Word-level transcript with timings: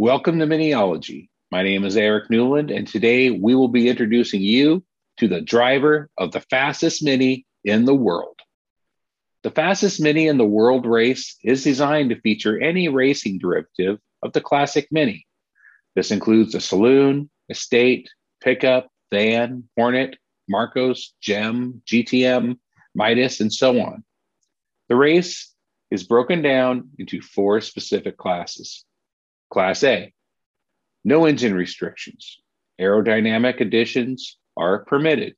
Welcome 0.00 0.38
to 0.38 0.46
Miniology. 0.46 1.28
My 1.50 1.64
name 1.64 1.84
is 1.84 1.96
Eric 1.96 2.30
Newland, 2.30 2.70
and 2.70 2.86
today 2.86 3.32
we 3.32 3.56
will 3.56 3.66
be 3.66 3.88
introducing 3.88 4.40
you 4.40 4.84
to 5.16 5.26
the 5.26 5.40
driver 5.40 6.08
of 6.16 6.30
the 6.30 6.38
fastest 6.38 7.02
Mini 7.02 7.46
in 7.64 7.84
the 7.84 7.96
world. 7.96 8.38
The 9.42 9.50
fastest 9.50 10.00
Mini 10.00 10.28
in 10.28 10.38
the 10.38 10.44
world 10.44 10.86
race 10.86 11.36
is 11.42 11.64
designed 11.64 12.10
to 12.10 12.20
feature 12.20 12.60
any 12.60 12.88
racing 12.88 13.40
derivative 13.40 13.98
of 14.22 14.32
the 14.32 14.40
classic 14.40 14.86
Mini. 14.92 15.26
This 15.96 16.12
includes 16.12 16.54
a 16.54 16.60
saloon, 16.60 17.28
estate, 17.48 18.08
pickup, 18.40 18.86
van, 19.10 19.64
Hornet, 19.76 20.16
Marcos, 20.48 21.12
Gem, 21.20 21.82
GTM, 21.84 22.56
Midas, 22.94 23.40
and 23.40 23.52
so 23.52 23.80
on. 23.80 24.04
The 24.88 24.94
race 24.94 25.52
is 25.90 26.04
broken 26.04 26.40
down 26.40 26.90
into 27.00 27.20
four 27.20 27.60
specific 27.60 28.16
classes. 28.16 28.84
Class 29.50 29.82
A, 29.84 30.12
no 31.04 31.24
engine 31.24 31.54
restrictions. 31.54 32.38
Aerodynamic 32.80 33.60
additions 33.60 34.36
are 34.56 34.84
permitted. 34.84 35.34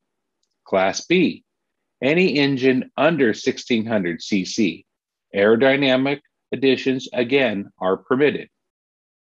Class 0.64 1.06
B, 1.06 1.45
any 2.02 2.38
engine 2.38 2.91
under 2.96 3.28
1600 3.28 4.20
cc. 4.20 4.84
Aerodynamic 5.34 6.20
additions 6.52 7.09
again 7.12 7.70
are 7.78 7.96
permitted. 7.96 8.48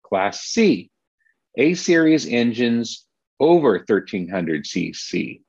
Class 0.03 0.41
C, 0.41 0.91
A 1.57 1.73
series 1.73 2.27
engines 2.27 3.05
over 3.40 3.84
1300 3.88 4.65
cc. 4.65 5.41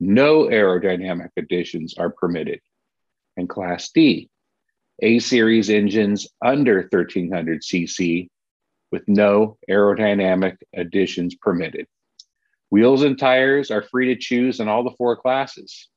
No 0.00 0.44
aerodynamic 0.44 1.30
additions 1.36 1.94
are 1.96 2.10
permitted. 2.10 2.60
And 3.36 3.48
Class 3.48 3.90
D, 3.90 4.28
A 5.00 5.18
series 5.18 5.70
engines 5.70 6.28
under 6.44 6.82
1300 6.90 7.62
cc 7.62 8.28
with 8.92 9.08
no 9.08 9.58
aerodynamic 9.68 10.58
additions 10.74 11.34
permitted. 11.34 11.86
Wheels 12.70 13.02
and 13.02 13.18
tires 13.18 13.70
are 13.70 13.82
free 13.82 14.14
to 14.14 14.20
choose 14.20 14.60
in 14.60 14.68
all 14.68 14.84
the 14.84 14.94
four 14.96 15.16
classes. 15.16 15.88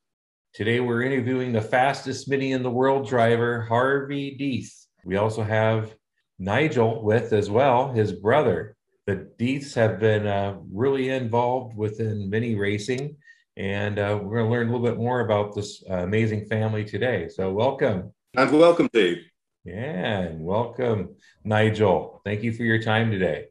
Today, 0.54 0.80
we're 0.80 1.04
interviewing 1.04 1.52
the 1.52 1.62
fastest 1.62 2.30
Mini 2.30 2.54
in 2.54 2.64
the 2.64 2.72
world 2.72 3.08
driver, 3.08 3.62
Harvey 3.62 4.38
Deeth. 4.40 4.88
We 5.04 5.18
also 5.18 5.44
have 5.44 5.94
Nigel 6.40 7.04
with 7.04 7.34
as 7.34 7.50
well, 7.50 7.92
his 7.92 8.14
brother. 8.14 8.76
The 9.06 9.30
Deeths 9.38 9.76
have 9.76 10.00
been 10.00 10.26
uh, 10.26 10.58
really 10.72 11.10
involved 11.10 11.78
within 11.78 12.30
Mini 12.30 12.56
racing, 12.56 13.18
and 13.58 14.00
uh, 14.00 14.18
we're 14.22 14.40
going 14.40 14.46
to 14.46 14.52
learn 14.52 14.70
a 14.70 14.72
little 14.72 14.88
bit 14.88 14.98
more 14.98 15.20
about 15.20 15.54
this 15.54 15.84
uh, 15.90 15.96
amazing 15.96 16.46
family 16.46 16.86
today. 16.86 17.28
So, 17.28 17.52
welcome. 17.52 18.14
And 18.36 18.52
welcome, 18.52 18.90
Dave. 18.92 19.18
Yeah, 19.66 20.20
and 20.20 20.46
welcome, 20.46 21.16
Nigel. 21.44 22.22
Thank 22.24 22.44
you 22.44 22.54
for 22.54 22.62
your 22.62 22.80
time 22.84 23.10
today. 23.10 23.46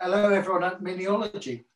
Hello, 0.00 0.30
everyone 0.30 0.64
at 0.64 0.82
Miniology. 0.82 1.66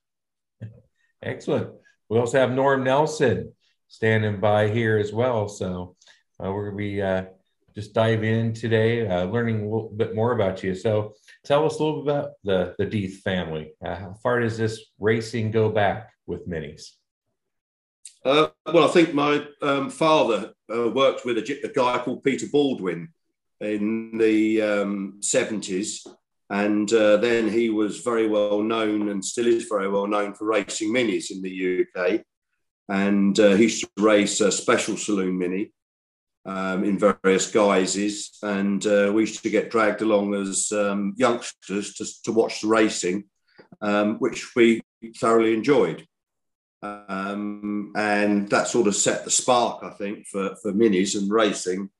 Excellent. 1.22 1.70
We 2.08 2.18
also 2.18 2.40
have 2.40 2.50
Norm 2.50 2.82
Nelson 2.82 3.52
standing 3.86 4.40
by 4.40 4.68
here 4.68 4.98
as 4.98 5.12
well. 5.12 5.46
So 5.46 5.94
uh, 6.42 6.50
we're 6.50 6.72
going 6.72 6.76
to 6.76 6.76
be 6.76 7.00
uh, 7.00 7.24
just 7.72 7.94
dive 7.94 8.24
in 8.24 8.52
today, 8.52 9.06
uh, 9.06 9.26
learning 9.26 9.60
a 9.60 9.64
little 9.64 9.92
bit 9.96 10.16
more 10.16 10.32
about 10.32 10.64
you. 10.64 10.74
So 10.74 11.12
tell 11.44 11.64
us 11.66 11.78
a 11.78 11.84
little 11.84 12.02
bit 12.02 12.10
about 12.10 12.30
the, 12.42 12.74
the 12.78 12.86
Deeth 12.86 13.18
family. 13.18 13.74
Uh, 13.80 13.94
how 13.94 14.14
far 14.24 14.40
does 14.40 14.58
this 14.58 14.86
racing 14.98 15.52
go 15.52 15.68
back 15.68 16.10
with 16.26 16.48
minis? 16.48 16.97
Uh, 18.28 18.50
well, 18.74 18.86
I 18.86 18.92
think 18.92 19.14
my 19.14 19.42
um, 19.62 19.88
father 19.88 20.52
uh, 20.70 20.90
worked 20.90 21.24
with 21.24 21.38
a, 21.38 21.60
a, 21.64 21.72
guy 21.72 21.96
called 21.96 22.22
Peter 22.22 22.44
Baldwin 22.52 23.08
in 23.62 24.18
the 24.18 24.60
um, 24.60 25.18
70s. 25.20 26.06
And 26.50 26.92
uh, 26.92 27.16
then 27.16 27.48
he 27.48 27.70
was 27.70 28.00
very 28.00 28.28
well 28.28 28.60
known 28.60 29.08
and 29.08 29.24
still 29.24 29.46
is 29.46 29.64
very 29.64 29.88
well 29.88 30.06
known 30.06 30.34
for 30.34 30.44
racing 30.44 30.92
minis 30.92 31.30
in 31.30 31.40
the 31.40 31.86
UK. 31.86 32.20
And 32.90 33.40
uh, 33.40 33.54
he 33.54 33.62
used 33.62 33.84
to 33.96 34.02
race 34.02 34.42
a 34.42 34.52
special 34.52 34.98
saloon 34.98 35.38
mini 35.38 35.72
um, 36.44 36.84
in 36.84 36.98
various 36.98 37.50
guises. 37.50 38.36
And 38.42 38.86
uh, 38.86 39.10
we 39.14 39.22
used 39.22 39.42
to 39.42 39.48
get 39.48 39.70
dragged 39.70 40.02
along 40.02 40.34
as 40.34 40.70
um, 40.70 41.14
youngsters 41.16 41.94
to, 41.94 42.04
to 42.24 42.32
watch 42.32 42.60
the 42.60 42.68
racing, 42.68 43.24
um, 43.80 44.18
which 44.18 44.54
we 44.54 44.82
thoroughly 45.16 45.54
enjoyed. 45.54 46.06
Um, 46.82 47.92
and 47.96 48.48
that 48.50 48.68
sort 48.68 48.86
of 48.86 48.94
set 48.94 49.24
the 49.24 49.30
spark, 49.30 49.82
I 49.82 49.90
think, 49.90 50.26
for, 50.26 50.54
for 50.62 50.72
minis 50.72 51.16
and 51.16 51.30
racing. 51.30 51.90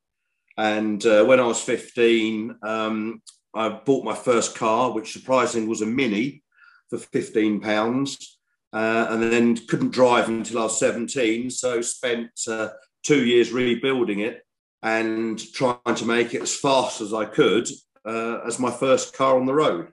And 0.57 1.05
uh, 1.07 1.25
when 1.25 1.41
I 1.41 1.47
was 1.47 1.61
15, 1.61 2.57
um, 2.63 3.23
I 3.55 3.69
bought 3.69 4.05
my 4.05 4.15
first 4.15 4.57
car, 4.57 4.93
which 4.93 5.13
surprisingly 5.13 5.69
was 5.69 5.83
a 5.83 5.87
Mini 5.87 6.43
for 6.91 6.99
15 6.99 7.61
pounds. 7.61 8.39
Uh, 8.71 9.07
and 9.09 9.23
then 9.23 9.57
couldn't 9.67 9.93
drive 9.93 10.29
until 10.29 10.59
I 10.59 10.65
was 10.65 10.79
17. 10.79 11.49
So 11.49 11.81
spent 11.81 12.31
uh, 12.47 12.69
two 13.03 13.25
years 13.25 13.51
rebuilding 13.51 14.21
it 14.21 14.43
and 14.83 15.41
trying 15.55 15.95
to 15.97 16.05
make 16.05 16.35
it 16.35 16.43
as 16.43 16.55
fast 16.55 17.01
as 17.01 17.15
I 17.15 17.25
could 17.25 17.67
uh, 18.05 18.41
as 18.47 18.59
my 18.59 18.71
first 18.71 19.15
car 19.17 19.39
on 19.39 19.47
the 19.47 19.55
road. 19.55 19.89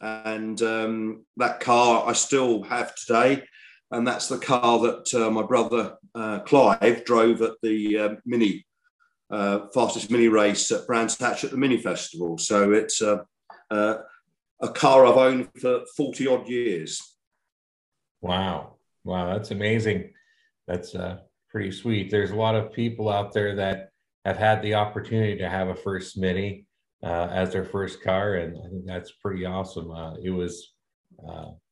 And 0.00 0.60
um, 0.62 1.26
that 1.36 1.60
car 1.60 2.08
I 2.08 2.14
still 2.14 2.62
have 2.62 2.94
today 2.94 3.44
and 3.90 4.06
that's 4.06 4.28
the 4.28 4.38
car 4.38 4.78
that 4.80 5.14
uh, 5.14 5.30
my 5.30 5.42
brother 5.42 5.96
uh, 6.14 6.40
Clive 6.40 7.04
drove 7.04 7.42
at 7.42 7.54
the 7.62 7.98
uh, 7.98 8.14
mini 8.24 8.64
uh, 9.30 9.66
fastest 9.72 10.10
mini 10.10 10.28
race 10.28 10.70
at 10.72 10.86
Brands 10.86 11.18
Hatch 11.18 11.44
at 11.44 11.50
the 11.50 11.56
Mini 11.56 11.78
Festival. 11.78 12.38
So 12.38 12.72
it's 12.72 13.00
a 13.00 13.24
car 14.74 15.06
I've 15.06 15.16
owned 15.16 15.48
for 15.60 15.84
forty 15.96 16.26
odd 16.26 16.48
years. 16.48 17.16
Wow, 18.20 18.76
wow, 19.04 19.32
that's 19.32 19.50
amazing. 19.50 20.12
That's 20.66 20.94
uh, 20.94 21.18
pretty 21.48 21.72
sweet. 21.72 22.10
There's 22.10 22.32
a 22.32 22.36
lot 22.36 22.54
of 22.54 22.72
people 22.72 23.08
out 23.08 23.32
there 23.32 23.56
that 23.56 23.90
have 24.24 24.36
had 24.36 24.62
the 24.62 24.74
opportunity 24.74 25.36
to 25.38 25.48
have 25.48 25.68
a 25.68 25.74
first 25.74 26.18
mini 26.18 26.66
uh, 27.02 27.28
as 27.30 27.52
their 27.52 27.64
first 27.64 28.02
car, 28.02 28.34
and 28.34 28.56
I 28.58 28.68
think 28.68 28.86
that's 28.86 29.12
pretty 29.12 29.46
awesome. 29.46 29.90
it 30.22 30.30
was 30.30 30.74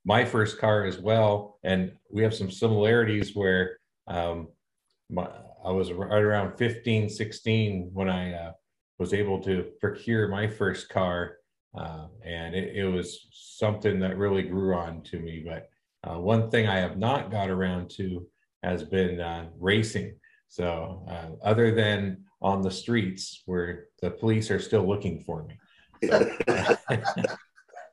my 0.04 0.25
first 0.25 0.59
car 0.59 0.84
as 0.84 0.98
well, 0.98 1.59
and 1.62 1.92
we 2.10 2.22
have 2.22 2.34
some 2.34 2.50
similarities 2.50 3.36
where 3.36 3.78
um, 4.06 4.48
my, 5.10 5.28
I 5.64 5.70
was 5.70 5.92
right 5.92 6.22
around 6.22 6.56
15, 6.56 7.10
16 7.10 7.91
when 7.92 8.08
I 8.08 8.32
uh, 8.32 8.53
was 8.98 9.12
able 9.12 9.41
to 9.42 9.66
procure 9.81 10.28
my 10.28 10.47
first 10.47 10.88
car, 10.88 11.37
uh, 11.76 12.06
and 12.25 12.54
it, 12.54 12.76
it, 12.76 12.84
was 12.87 13.28
something 13.32 14.00
that 14.00 14.16
really 14.16 14.42
grew 14.42 14.75
on 14.75 15.03
to 15.03 15.19
me. 15.19 15.44
But 15.47 15.69
uh, 16.08 16.19
one 16.19 16.50
thing 16.50 16.66
I 16.66 16.78
have 16.78 16.97
not 16.97 17.31
got 17.31 17.50
around 17.50 17.91
to 17.97 18.26
has 18.62 18.82
been 18.82 19.20
uh, 19.20 19.48
racing. 19.58 20.14
So 20.48 21.04
uh, 21.08 21.47
other 21.47 21.75
than 21.75 22.25
on 22.41 22.62
the 22.62 22.70
streets 22.70 23.42
where 23.44 23.88
the 24.00 24.10
police 24.10 24.50
are 24.50 24.60
still 24.60 24.88
looking 24.88 25.22
for 25.22 25.44
me. 25.44 25.58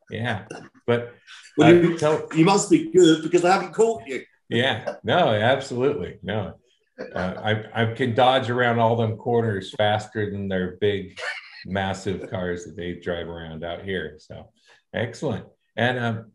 yeah, 0.09 0.45
but 0.85 1.13
well, 1.57 1.73
you, 1.73 1.97
tell, 1.97 2.27
you 2.35 2.45
must 2.45 2.69
be 2.69 2.91
good 2.91 3.23
because 3.23 3.45
I 3.45 3.53
haven't 3.53 3.73
caught 3.73 4.03
you. 4.07 4.23
Yeah, 4.49 4.95
no, 5.03 5.29
absolutely, 5.29 6.19
no. 6.21 6.55
Uh, 7.13 7.33
I 7.75 7.83
I 7.83 7.93
can 7.93 8.13
dodge 8.13 8.49
around 8.49 8.79
all 8.79 8.95
them 8.95 9.17
corners 9.17 9.73
faster 9.75 10.31
than 10.31 10.47
their 10.47 10.77
big, 10.79 11.19
massive 11.65 12.29
cars 12.29 12.65
that 12.65 12.75
they 12.75 12.94
drive 12.94 13.27
around 13.27 13.63
out 13.63 13.83
here. 13.83 14.17
So, 14.19 14.49
excellent. 14.94 15.45
And 15.75 15.99
um, 15.99 16.31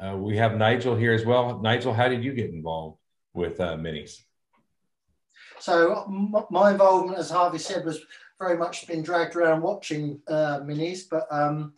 uh, 0.00 0.16
we 0.16 0.36
have 0.36 0.56
Nigel 0.56 0.96
here 0.96 1.12
as 1.12 1.24
well. 1.24 1.60
Nigel, 1.60 1.94
how 1.94 2.08
did 2.08 2.24
you 2.24 2.32
get 2.34 2.50
involved 2.50 2.98
with 3.32 3.60
uh, 3.60 3.76
minis? 3.76 4.18
So 5.60 6.04
my 6.50 6.72
involvement, 6.72 7.18
as 7.18 7.30
Harvey 7.30 7.58
said, 7.58 7.84
was 7.84 8.00
very 8.38 8.58
much 8.58 8.86
been 8.86 9.02
dragged 9.02 9.36
around 9.36 9.62
watching 9.62 10.20
uh, 10.28 10.60
minis, 10.60 11.02
but 11.10 11.26
um, 11.30 11.72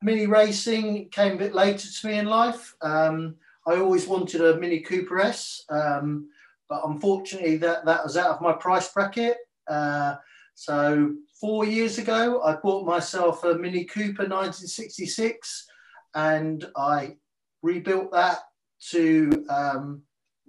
Mini 0.00 0.26
racing 0.26 1.08
came 1.10 1.34
a 1.34 1.38
bit 1.38 1.54
later 1.54 1.88
to 1.88 2.06
me 2.06 2.18
in 2.18 2.26
life. 2.26 2.74
Um, 2.82 3.34
I 3.66 3.76
always 3.76 4.06
wanted 4.06 4.40
a 4.40 4.58
Mini 4.58 4.80
Cooper 4.80 5.20
S, 5.20 5.64
um, 5.70 6.28
but 6.68 6.82
unfortunately 6.84 7.56
that, 7.58 7.84
that 7.84 8.04
was 8.04 8.16
out 8.16 8.30
of 8.30 8.40
my 8.40 8.52
price 8.52 8.92
bracket. 8.92 9.36
Uh, 9.66 10.16
so 10.54 11.14
four 11.40 11.64
years 11.64 11.98
ago, 11.98 12.42
I 12.42 12.56
bought 12.56 12.86
myself 12.86 13.44
a 13.44 13.54
Mini 13.54 13.84
Cooper 13.84 14.22
1966 14.22 15.66
and 16.14 16.64
I 16.76 17.16
rebuilt 17.62 18.12
that 18.12 18.38
to 18.90 19.44
um, 19.50 20.02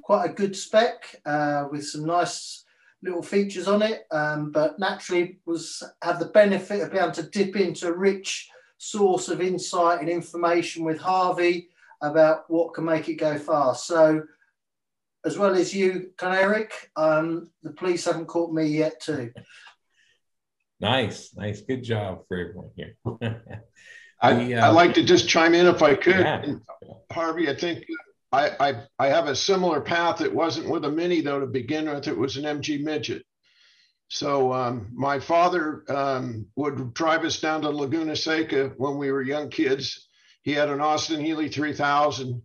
quite 0.03 0.29
a 0.29 0.33
good 0.33 0.55
spec 0.55 1.15
uh, 1.25 1.65
with 1.71 1.85
some 1.85 2.05
nice 2.05 2.63
little 3.01 3.23
features 3.23 3.67
on 3.67 3.81
it, 3.81 4.03
um, 4.11 4.51
but 4.51 4.77
naturally 4.77 5.39
was 5.45 5.81
had 6.03 6.19
the 6.19 6.25
benefit 6.25 6.81
of 6.81 6.91
being 6.91 7.03
able 7.03 7.13
to 7.13 7.23
dip 7.23 7.55
into 7.55 7.93
rich 7.93 8.49
source 8.79 9.27
of 9.27 9.41
insight 9.41 9.99
and 9.99 10.09
information 10.09 10.83
with 10.83 10.97
Harvey 10.97 11.69
about 12.01 12.49
what 12.49 12.73
can 12.73 12.85
make 12.85 13.09
it 13.09 13.15
go 13.15 13.37
fast. 13.37 13.85
So, 13.85 14.23
as 15.25 15.37
well 15.37 15.53
as 15.55 15.73
you, 15.75 16.11
can 16.17 16.33
Eric, 16.33 16.71
um, 16.95 17.51
the 17.61 17.71
police 17.71 18.05
haven't 18.05 18.27
caught 18.27 18.53
me 18.53 18.65
yet, 18.65 19.01
too. 19.01 19.31
Nice, 20.79 21.35
nice, 21.35 21.61
good 21.61 21.83
job 21.83 22.23
for 22.27 22.37
everyone 22.37 22.69
here. 22.75 22.95
I, 24.21 24.33
would 24.33 24.53
uh, 24.53 24.73
like 24.73 24.93
to 24.93 25.03
just 25.03 25.27
chime 25.27 25.53
in 25.53 25.67
if 25.67 25.81
I 25.81 25.95
could. 25.95 26.19
Yeah. 26.19 26.45
Harvey, 27.11 27.49
I 27.49 27.55
think 27.55 27.83
I, 28.31 28.51
I, 28.59 28.83
I 28.97 29.07
have 29.07 29.27
a 29.27 29.35
similar 29.35 29.81
path. 29.81 30.21
It 30.21 30.33
wasn't 30.33 30.69
with 30.69 30.85
a 30.85 30.91
mini 30.91 31.19
though 31.19 31.41
to 31.41 31.47
begin 31.47 31.89
with. 31.89 32.07
It 32.07 32.17
was 32.17 32.37
an 32.37 32.43
MG 32.43 32.81
midget. 32.81 33.23
So 34.09 34.51
um, 34.53 34.89
my 34.91 35.19
father 35.19 35.83
um, 35.87 36.47
would 36.55 36.93
drive 36.93 37.23
us 37.23 37.39
down 37.39 37.61
to 37.61 37.69
Laguna 37.69 38.15
Seca 38.15 38.73
when 38.77 38.97
we 38.97 39.11
were 39.11 39.21
young 39.21 39.49
kids. 39.49 40.07
He 40.41 40.51
had 40.51 40.69
an 40.69 40.81
Austin 40.81 41.23
Healey 41.23 41.47
3000, 41.49 42.41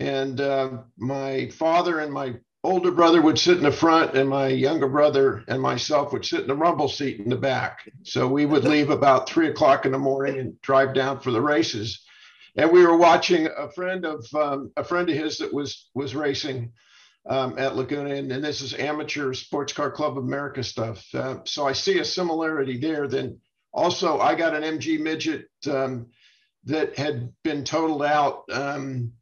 and 0.00 0.40
uh, 0.40 0.70
my 0.96 1.48
father 1.50 2.00
and 2.00 2.12
my 2.12 2.34
older 2.64 2.90
brother 2.90 3.22
would 3.22 3.38
sit 3.38 3.58
in 3.58 3.62
the 3.62 3.70
front, 3.70 4.16
and 4.16 4.28
my 4.28 4.48
younger 4.48 4.88
brother 4.88 5.44
and 5.46 5.62
myself 5.62 6.12
would 6.12 6.24
sit 6.24 6.42
in 6.42 6.48
the 6.48 6.56
rumble 6.56 6.88
seat 6.88 7.20
in 7.20 7.30
the 7.30 7.36
back. 7.36 7.88
So 8.02 8.26
we 8.26 8.44
would 8.44 8.64
leave 8.64 8.90
about 8.90 9.28
three 9.28 9.48
o'clock 9.48 9.86
in 9.86 9.92
the 9.92 9.98
morning 9.98 10.40
and 10.40 10.60
drive 10.62 10.94
down 10.94 11.20
for 11.20 11.30
the 11.30 11.40
races. 11.40 12.04
And 12.56 12.72
we 12.72 12.84
were 12.84 12.96
watching 12.96 13.46
a 13.56 13.70
friend 13.70 14.04
of 14.04 14.26
um, 14.34 14.72
a 14.76 14.82
friend 14.82 15.08
of 15.08 15.14
his 15.14 15.38
that 15.38 15.54
was 15.54 15.88
was 15.94 16.16
racing 16.16 16.72
um, 17.28 17.58
at 17.58 17.76
Laguna, 17.76 18.14
and, 18.14 18.32
and, 18.32 18.42
this 18.42 18.62
is 18.62 18.74
amateur 18.74 19.34
Sports 19.34 19.72
Car 19.72 19.90
Club 19.90 20.16
of 20.16 20.24
America 20.24 20.62
stuff. 20.62 21.04
Uh, 21.14 21.36
so 21.44 21.66
I 21.66 21.72
see 21.72 21.98
a 21.98 22.04
similarity 22.04 22.78
there. 22.78 23.06
Then 23.06 23.38
also, 23.72 24.18
I 24.18 24.34
got 24.34 24.54
an 24.54 24.62
MG 24.62 24.98
midget 24.98 25.46
um, 25.70 26.06
that 26.64 26.96
had 26.96 27.32
been 27.44 27.64
totaled 27.64 28.02
out, 28.02 28.44
um, 28.50 29.12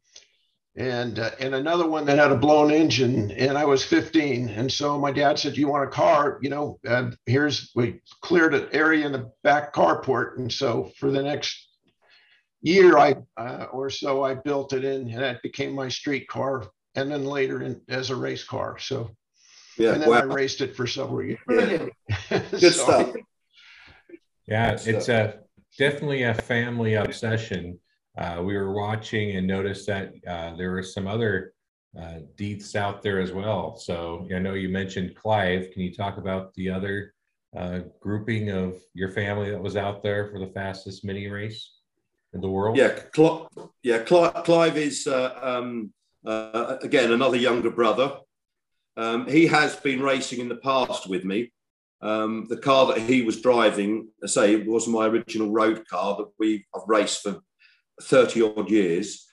and 0.77 1.19
uh, 1.19 1.31
and 1.39 1.53
another 1.53 1.87
one 1.87 2.05
that 2.05 2.17
had 2.17 2.31
a 2.31 2.37
blown 2.37 2.71
engine, 2.71 3.31
and 3.31 3.57
I 3.57 3.65
was 3.65 3.83
15. 3.83 4.49
And 4.49 4.71
so 4.71 4.97
my 4.97 5.11
dad 5.11 5.37
said, 5.37 5.57
"You 5.57 5.67
want 5.67 5.89
a 5.89 5.91
car? 5.91 6.39
You 6.41 6.49
know, 6.49 6.79
uh, 6.87 7.11
here's 7.25 7.71
we 7.75 8.01
cleared 8.21 8.53
an 8.53 8.69
area 8.71 9.05
in 9.05 9.11
the 9.11 9.31
back 9.43 9.73
carport." 9.73 10.37
And 10.37 10.51
so 10.51 10.91
for 10.97 11.11
the 11.11 11.23
next 11.23 11.67
year 12.61 12.97
I 12.97 13.15
uh, 13.37 13.67
or 13.71 13.89
so 13.89 14.23
I 14.23 14.33
built 14.33 14.73
it 14.73 14.83
in 14.83 15.09
and 15.09 15.21
that 15.21 15.43
became 15.43 15.73
my 15.73 15.89
street 15.89 16.27
car 16.27 16.65
and 16.97 17.11
then 17.11 17.23
later 17.23 17.61
in, 17.61 17.79
as 17.87 18.09
a 18.09 18.15
race 18.15 18.43
car. 18.43 18.77
So, 18.79 19.11
yeah, 19.77 19.93
and 19.93 20.01
then 20.01 20.09
wow. 20.09 20.19
I 20.19 20.23
raced 20.23 20.61
it 20.61 20.75
for 20.75 20.87
several 20.87 21.23
years. 21.23 21.39
Brilliant. 21.45 21.93
Good 22.29 22.59
so, 22.59 22.69
stuff. 22.69 23.13
Yeah, 24.47 24.75
Good 24.75 24.87
it's 24.87 25.05
stuff. 25.05 25.35
a 25.35 25.39
definitely 25.77 26.23
a 26.23 26.33
family 26.33 26.95
obsession. 26.95 27.79
Uh, 28.17 28.41
we 28.43 28.57
were 28.57 28.73
watching 28.73 29.35
and 29.35 29.45
noticed 29.45 29.85
that 29.87 30.11
uh, 30.27 30.55
there 30.55 30.71
were 30.71 30.81
some 30.81 31.07
other 31.07 31.53
uh, 31.97 32.19
Deeths 32.35 32.75
out 32.75 33.03
there 33.03 33.19
as 33.19 33.31
well. 33.31 33.77
So 33.77 34.27
I 34.35 34.39
know 34.39 34.55
you 34.55 34.69
mentioned 34.69 35.15
Clive. 35.15 35.71
Can 35.71 35.83
you 35.83 35.93
talk 35.93 36.17
about 36.17 36.53
the 36.55 36.69
other 36.69 37.13
uh, 37.55 37.81
grouping 37.99 38.49
of 38.49 38.75
your 38.93 39.09
family 39.09 39.51
that 39.51 39.61
was 39.61 39.77
out 39.77 40.01
there 40.01 40.27
for 40.27 40.39
the 40.39 40.47
fastest 40.47 41.05
mini 41.05 41.27
race 41.27 41.73
in 42.33 42.41
the 42.41 42.49
world? 42.49 42.75
Yeah, 42.77 42.99
Cl- 43.15 43.49
yeah. 43.83 43.99
Clive 43.99 44.77
is 44.77 45.05
uh, 45.05 45.39
um, 45.41 45.93
uh, 46.27 46.77
again, 46.81 47.11
another 47.11 47.37
younger 47.37 47.71
brother. 47.71 48.17
Um, 48.97 49.27
he 49.27 49.47
has 49.47 49.75
been 49.77 50.01
racing 50.01 50.39
in 50.39 50.49
the 50.49 50.57
past 50.57 51.07
with 51.07 51.23
me. 51.23 51.53
Um, 52.01 52.45
the 52.49 52.57
car 52.57 52.87
that 52.87 52.99
he 52.99 53.21
was 53.21 53.41
driving, 53.41 54.09
I 54.23 54.27
say, 54.27 54.53
it 54.53 54.67
was 54.67 54.87
my 54.87 55.05
original 55.07 55.51
road 55.51 55.87
car 55.87 56.17
that 56.17 56.29
we 56.37 56.65
have 56.73 56.83
raced 56.87 57.23
for 57.23 57.39
30 58.01 58.41
odd 58.41 58.69
years. 58.69 59.25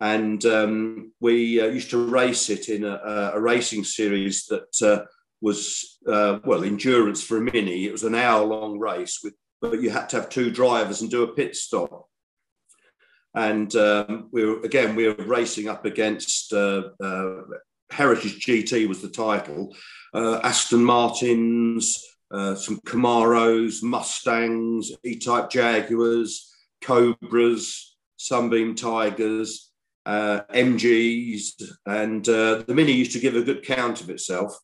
And 0.00 0.44
um, 0.46 1.12
we 1.20 1.60
uh, 1.60 1.66
used 1.66 1.90
to 1.90 2.04
race 2.04 2.50
it 2.50 2.68
in 2.68 2.84
a, 2.84 3.30
a 3.34 3.40
racing 3.40 3.84
series 3.84 4.46
that 4.46 4.82
uh, 4.82 5.04
was, 5.40 5.98
uh, 6.08 6.40
well, 6.44 6.64
endurance 6.64 7.22
for 7.22 7.36
a 7.36 7.40
mini. 7.40 7.86
It 7.86 7.92
was 7.92 8.04
an 8.04 8.14
hour 8.14 8.44
long 8.44 8.78
race, 8.78 9.20
with, 9.22 9.34
but 9.60 9.80
you 9.80 9.90
had 9.90 10.08
to 10.10 10.16
have 10.16 10.30
two 10.30 10.50
drivers 10.50 11.00
and 11.00 11.10
do 11.10 11.22
a 11.22 11.34
pit 11.34 11.54
stop 11.54 12.09
and 13.34 13.74
um, 13.76 14.28
we 14.32 14.44
were 14.44 14.60
again 14.60 14.96
we 14.96 15.06
were 15.06 15.24
racing 15.24 15.68
up 15.68 15.84
against 15.84 16.52
uh, 16.52 16.82
uh, 17.02 17.36
Heritage 17.90 18.44
GT 18.44 18.88
was 18.88 19.02
the 19.02 19.08
title, 19.08 19.74
uh, 20.14 20.40
Aston 20.42 20.84
Martins, 20.84 22.04
uh, 22.30 22.54
some 22.54 22.80
Camaros, 22.86 23.82
Mustangs, 23.82 24.92
E-Type 25.04 25.50
Jaguars, 25.50 26.54
Cobras, 26.82 27.96
Sunbeam 28.16 28.76
Tigers, 28.76 29.72
uh, 30.06 30.42
MGs, 30.54 31.62
and 31.86 32.24
the 32.24 32.64
Mini 32.68 32.92
used 32.92 33.12
to 33.12 33.20
give 33.20 33.34
a 33.34 33.42
good 33.42 33.64
count 33.64 34.00
of 34.00 34.10
itself, 34.10 34.56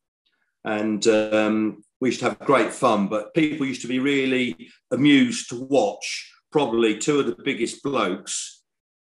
and 0.65 1.05
um, 1.09 1.83
we 2.01 2.11
used 2.11 2.21
to 2.21 2.29
have 2.29 2.39
great 2.41 2.73
fun. 2.73 3.09
But 3.09 3.35
people 3.35 3.67
used 3.67 3.83
to 3.83 3.89
be 3.89 3.99
really 3.99 4.71
amused 4.93 5.51
to 5.51 5.65
watch 5.65 6.33
probably 6.53 6.97
two 6.97 7.21
of 7.21 7.27
the 7.27 7.37
biggest 7.45 7.83
blokes 7.83 8.56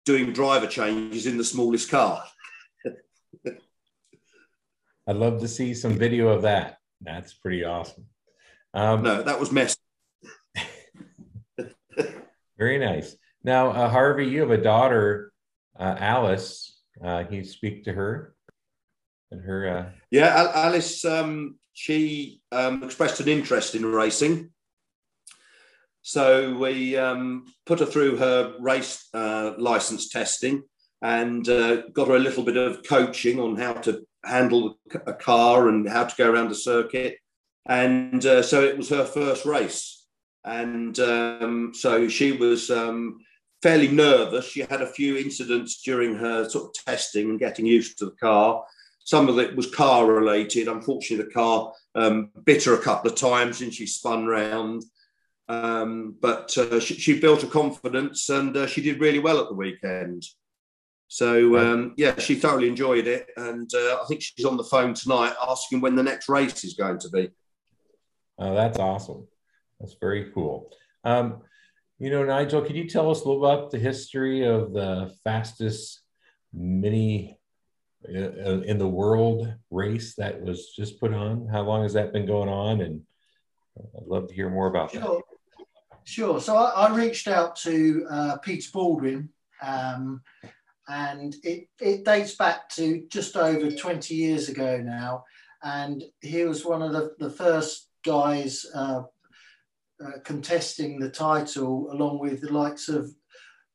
doing 0.05 0.31
driver 0.31 0.67
changes 0.67 1.25
in 1.25 1.37
the 1.37 1.43
smallest 1.43 1.89
car. 1.89 2.23
I'd 5.07 5.15
love 5.15 5.41
to 5.41 5.47
see 5.47 5.73
some 5.73 5.97
video 5.97 6.29
of 6.29 6.43
that. 6.43 6.77
That's 7.01 7.33
pretty 7.33 7.63
awesome. 7.63 8.05
Um, 8.73 9.03
no, 9.03 9.23
that 9.23 9.39
was 9.39 9.51
messy. 9.51 9.77
very 12.57 12.77
nice. 12.77 13.15
Now, 13.43 13.69
uh, 13.69 13.89
Harvey, 13.89 14.27
you 14.27 14.41
have 14.41 14.51
a 14.51 14.57
daughter, 14.57 15.31
uh, 15.79 15.95
Alice. 15.99 16.81
Uh, 17.03 17.23
can 17.23 17.35
you 17.35 17.43
speak 17.43 17.83
to 17.85 17.93
her 17.93 18.35
and 19.31 19.41
her? 19.41 19.77
Uh... 19.77 19.89
Yeah, 20.11 20.51
Alice. 20.53 21.03
Um, 21.05 21.55
she 21.73 22.41
um, 22.51 22.83
expressed 22.83 23.19
an 23.19 23.27
interest 23.27 23.75
in 23.75 23.85
racing. 23.85 24.51
So 26.07 26.53
we 26.53 26.95
um, 26.97 27.45
put 27.65 27.79
her 27.79 27.85
through 27.87 28.17
her 28.17 28.53
race 28.59 29.09
uh, 29.15 29.53
license 29.57 30.07
testing 30.09 30.61
and 31.01 31.49
uh, 31.49 31.87
got 31.93 32.09
her 32.09 32.15
a 32.15 32.19
little 32.19 32.43
bit 32.43 32.57
of 32.57 32.83
coaching 32.87 33.39
on 33.39 33.55
how 33.55 33.73
to 33.73 34.05
handle 34.23 34.77
a 35.07 35.13
car 35.13 35.67
and 35.67 35.89
how 35.89 36.03
to 36.03 36.15
go 36.15 36.29
around 36.29 36.49
the 36.49 36.55
circuit. 36.55 37.17
And 37.65 38.23
uh, 38.23 38.43
so 38.43 38.63
it 38.63 38.77
was 38.77 38.87
her 38.89 39.03
first 39.03 39.45
race. 39.45 40.05
And 40.43 40.97
um, 40.99 41.71
so 41.73 42.07
she 42.07 42.33
was 42.33 42.69
um, 42.69 43.17
fairly 43.63 43.87
nervous. 43.87 44.45
She 44.45 44.59
had 44.59 44.83
a 44.83 44.93
few 44.93 45.17
incidents 45.17 45.81
during 45.81 46.13
her 46.13 46.47
sort 46.47 46.65
of 46.65 46.85
testing 46.85 47.31
and 47.31 47.39
getting 47.39 47.65
used 47.65 47.97
to 47.97 48.05
the 48.05 48.15
car. 48.21 48.63
Some 49.05 49.27
of 49.27 49.39
it 49.39 49.55
was 49.55 49.73
car 49.73 50.05
related. 50.05 50.67
Unfortunately, 50.67 51.25
the 51.25 51.31
car 51.31 51.73
um, 51.95 52.29
bit 52.43 52.65
her 52.65 52.75
a 52.75 52.83
couple 52.83 53.09
of 53.09 53.17
times 53.17 53.61
and 53.61 53.73
she 53.73 53.87
spun 53.87 54.27
round. 54.27 54.83
Um, 55.47 56.15
but 56.21 56.57
uh, 56.57 56.79
she, 56.79 56.95
she, 56.95 57.19
built 57.19 57.43
a 57.43 57.47
confidence 57.47 58.29
and 58.29 58.57
uh, 58.57 58.65
she 58.65 58.81
did 58.81 58.99
really 58.99 59.19
well 59.19 59.39
at 59.39 59.47
the 59.47 59.53
weekend. 59.53 60.25
So 61.07 61.57
um, 61.57 61.93
yeah, 61.97 62.17
she 62.17 62.35
thoroughly 62.35 62.67
enjoyed 62.67 63.05
it, 63.05 63.27
and 63.37 63.69
uh, 63.73 63.99
I 64.01 64.05
think 64.07 64.21
she's 64.21 64.45
on 64.45 64.57
the 64.57 64.63
phone 64.63 64.93
tonight 64.95 65.35
asking 65.47 65.81
when 65.81 65.95
the 65.95 66.03
next 66.03 66.27
race 66.27 66.63
is 66.63 66.73
going 66.73 66.97
to 66.99 67.09
be. 67.09 67.29
Oh, 68.39 68.55
that's 68.55 68.79
awesome! 68.79 69.27
That's 69.79 69.95
very 70.01 70.31
cool. 70.33 70.71
Um, 71.03 71.43
you 71.99 72.09
know, 72.09 72.25
Nigel, 72.25 72.61
can 72.61 72.75
you 72.75 72.89
tell 72.89 73.09
us 73.11 73.21
a 73.21 73.27
little 73.27 73.45
about 73.45 73.71
the 73.71 73.77
history 73.77 74.43
of 74.45 74.73
the 74.73 75.13
fastest 75.23 76.01
mini 76.51 77.37
uh, 78.13 78.19
uh, 78.19 78.61
in 78.65 78.77
the 78.77 78.87
world 78.87 79.53
race 79.71 80.15
that 80.15 80.41
was 80.41 80.73
just 80.75 80.99
put 80.99 81.13
on? 81.13 81.47
How 81.47 81.61
long 81.61 81.83
has 81.83 81.93
that 81.93 82.13
been 82.13 82.25
going 82.25 82.49
on? 82.49 82.81
And 82.81 83.01
I'd 83.77 84.07
love 84.07 84.27
to 84.27 84.33
hear 84.33 84.49
more 84.49 84.67
about 84.67 84.91
sure. 84.91 85.01
that. 85.01 85.21
Sure. 86.05 86.39
So 86.39 86.55
I, 86.55 86.87
I 86.87 86.95
reached 86.95 87.27
out 87.27 87.55
to 87.57 88.05
uh, 88.09 88.37
Peter 88.37 88.69
Baldwin, 88.73 89.29
um, 89.61 90.21
and 90.87 91.35
it, 91.43 91.67
it 91.81 92.05
dates 92.05 92.35
back 92.35 92.69
to 92.69 93.05
just 93.09 93.35
over 93.35 93.71
20 93.71 94.13
years 94.13 94.49
ago 94.49 94.77
now. 94.77 95.25
And 95.63 96.03
he 96.21 96.43
was 96.43 96.63
one 96.63 96.83
of 96.83 96.93
the, 96.93 97.15
the 97.17 97.29
first 97.29 97.89
guys 98.05 98.65
uh, 98.75 99.03
uh, 100.03 100.19
contesting 100.23 100.99
the 100.99 101.09
title, 101.09 101.91
along 101.91 102.19
with 102.19 102.41
the 102.41 102.53
likes 102.53 102.87
of 102.87 103.11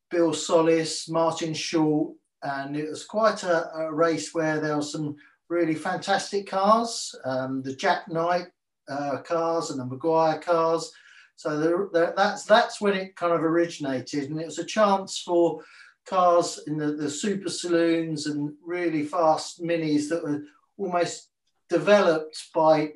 Bill 0.08 0.32
Solis, 0.32 1.08
Martin 1.08 1.52
Short. 1.52 2.14
And 2.42 2.76
it 2.76 2.88
was 2.88 3.04
quite 3.04 3.42
a, 3.42 3.74
a 3.74 3.92
race 3.92 4.32
where 4.32 4.60
there 4.60 4.76
were 4.76 4.82
some 4.82 5.16
really 5.50 5.74
fantastic 5.74 6.48
cars 6.48 7.14
um, 7.24 7.60
the 7.62 7.74
Jack 7.74 8.08
Knight 8.08 8.46
uh, 8.88 9.18
cars 9.18 9.70
and 9.70 9.80
the 9.80 9.84
Maguire 9.84 10.38
cars. 10.38 10.92
So 11.40 11.88
that's 11.90 12.44
that's 12.44 12.82
when 12.82 12.92
it 12.92 13.16
kind 13.16 13.32
of 13.32 13.42
originated, 13.42 14.28
and 14.28 14.38
it 14.38 14.44
was 14.44 14.58
a 14.58 14.64
chance 14.64 15.22
for 15.24 15.62
cars 16.06 16.60
in 16.66 16.76
the, 16.76 16.92
the 16.92 17.08
super 17.08 17.48
saloons 17.48 18.26
and 18.26 18.52
really 18.62 19.04
fast 19.04 19.62
minis 19.62 20.10
that 20.10 20.22
were 20.22 20.42
almost 20.76 21.30
developed 21.70 22.36
by 22.54 22.92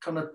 kind 0.00 0.18
of 0.18 0.30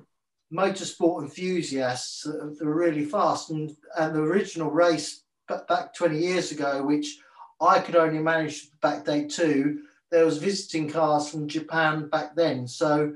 motorsport 0.53 1.24
enthusiasts 1.24 2.24
that 2.24 2.57
were 2.60 2.75
really 2.75 3.05
fast. 3.05 3.50
And, 3.50 3.74
and 3.98 4.13
the 4.13 4.19
original 4.19 4.69
race 4.69 5.24
back 5.48 5.93
20 5.93 6.19
years 6.19 6.51
ago, 6.51 6.84
which 6.84 7.17
I 7.62 7.79
could 7.79 7.95
only 7.95 8.19
manage 8.19 8.63
to 8.63 8.67
backdate 8.84 9.34
to, 9.36 9.79
there 10.12 10.25
was 10.25 10.38
visiting 10.38 10.89
cars 10.89 11.29
from 11.29 11.48
Japan 11.48 12.10
back 12.10 12.36
then. 12.36 12.67
So 12.67 13.13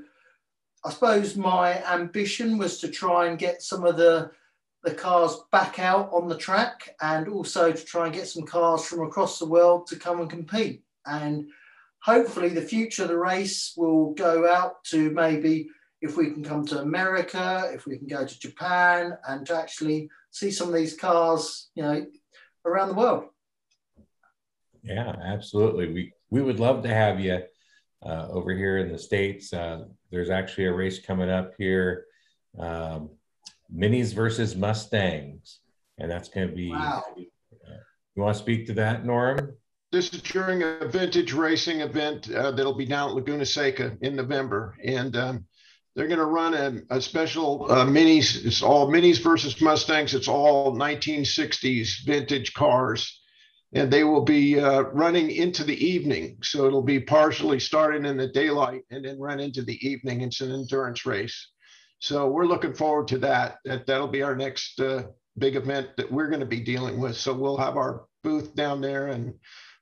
I 0.84 0.90
suppose 0.90 1.36
my 1.36 1.84
ambition 1.84 2.58
was 2.58 2.78
to 2.80 2.88
try 2.88 3.26
and 3.26 3.38
get 3.38 3.62
some 3.62 3.84
of 3.84 3.96
the 3.96 4.30
the 4.82 4.94
cars 4.94 5.36
back 5.52 5.78
out 5.78 6.08
on 6.10 6.26
the 6.26 6.36
track 6.38 6.96
and 7.02 7.28
also 7.28 7.70
to 7.70 7.84
try 7.84 8.06
and 8.06 8.14
get 8.14 8.26
some 8.26 8.46
cars 8.46 8.86
from 8.86 9.06
across 9.06 9.38
the 9.38 9.44
world 9.44 9.86
to 9.86 9.96
come 9.96 10.20
and 10.20 10.30
compete. 10.30 10.82
And 11.04 11.50
hopefully 12.02 12.48
the 12.48 12.62
future 12.62 13.02
of 13.02 13.10
the 13.10 13.18
race 13.18 13.74
will 13.76 14.14
go 14.14 14.50
out 14.50 14.82
to 14.84 15.10
maybe 15.10 15.68
if 16.00 16.16
we 16.16 16.30
can 16.30 16.42
come 16.42 16.64
to 16.66 16.80
America, 16.80 17.70
if 17.74 17.84
we 17.84 17.98
can 17.98 18.06
go 18.06 18.24
to 18.24 18.40
Japan 18.40 19.18
and 19.28 19.46
to 19.46 19.54
actually 19.54 20.08
see 20.30 20.50
some 20.50 20.68
of 20.68 20.74
these 20.74 20.96
cars, 20.96 21.68
you 21.74 21.82
know, 21.82 22.06
around 22.64 22.88
the 22.88 22.94
world. 22.94 23.24
Yeah, 24.82 25.14
absolutely. 25.22 25.92
We 25.92 26.12
we 26.30 26.40
would 26.40 26.58
love 26.58 26.82
to 26.84 26.88
have 26.88 27.20
you 27.20 27.42
uh, 28.04 28.28
over 28.30 28.52
here 28.52 28.78
in 28.78 28.90
the 28.90 28.98
states. 28.98 29.52
Uh, 29.52 29.84
there's 30.10 30.30
actually 30.30 30.66
a 30.66 30.72
race 30.72 30.98
coming 30.98 31.30
up 31.30 31.52
here, 31.58 32.06
um, 32.58 33.10
Minis 33.74 34.14
versus 34.14 34.56
Mustangs, 34.56 35.60
and 35.98 36.10
that's 36.10 36.28
going 36.28 36.48
to 36.48 36.54
be. 36.54 36.70
Wow. 36.70 37.04
Uh, 37.16 37.70
you 38.16 38.22
want 38.22 38.36
to 38.36 38.42
speak 38.42 38.66
to 38.66 38.72
that, 38.74 39.04
Norm? 39.04 39.54
This 39.92 40.12
is 40.12 40.22
during 40.22 40.62
a 40.62 40.86
vintage 40.86 41.32
racing 41.32 41.80
event 41.80 42.30
uh, 42.30 42.52
that'll 42.52 42.74
be 42.74 42.86
down 42.86 43.10
at 43.10 43.14
Laguna 43.14 43.44
Seca 43.44 43.96
in 44.02 44.16
November, 44.16 44.76
and 44.84 45.16
um, 45.16 45.44
they're 45.94 46.06
going 46.06 46.18
to 46.18 46.26
run 46.26 46.54
a, 46.54 46.96
a 46.96 47.00
special 47.00 47.70
uh, 47.70 47.84
minis. 47.84 48.44
It's 48.44 48.62
all 48.62 48.88
minis 48.88 49.20
versus 49.20 49.60
Mustangs. 49.60 50.14
It's 50.14 50.28
all 50.28 50.74
1960s 50.76 52.04
vintage 52.06 52.54
cars 52.54 53.19
and 53.72 53.92
they 53.92 54.04
will 54.04 54.24
be 54.24 54.58
uh, 54.58 54.82
running 54.82 55.30
into 55.30 55.62
the 55.64 55.84
evening. 55.84 56.38
So 56.42 56.66
it'll 56.66 56.82
be 56.82 57.00
partially 57.00 57.60
starting 57.60 58.04
in 58.04 58.16
the 58.16 58.28
daylight 58.28 58.82
and 58.90 59.04
then 59.04 59.18
run 59.18 59.40
into 59.40 59.62
the 59.62 59.78
evening. 59.86 60.22
It's 60.22 60.40
an 60.40 60.52
endurance 60.52 61.06
race. 61.06 61.50
So 62.00 62.28
we're 62.28 62.46
looking 62.46 62.74
forward 62.74 63.08
to 63.08 63.18
that. 63.18 63.58
That 63.64 63.86
that'll 63.86 64.08
be 64.08 64.22
our 64.22 64.34
next 64.34 64.80
uh, 64.80 65.04
big 65.38 65.56
event 65.56 65.88
that 65.96 66.10
we're 66.10 66.28
going 66.28 66.40
to 66.40 66.46
be 66.46 66.60
dealing 66.60 66.98
with. 66.98 67.16
So 67.16 67.32
we'll 67.32 67.58
have 67.58 67.76
our 67.76 68.06
booth 68.24 68.54
down 68.54 68.80
there, 68.80 69.08
and 69.08 69.34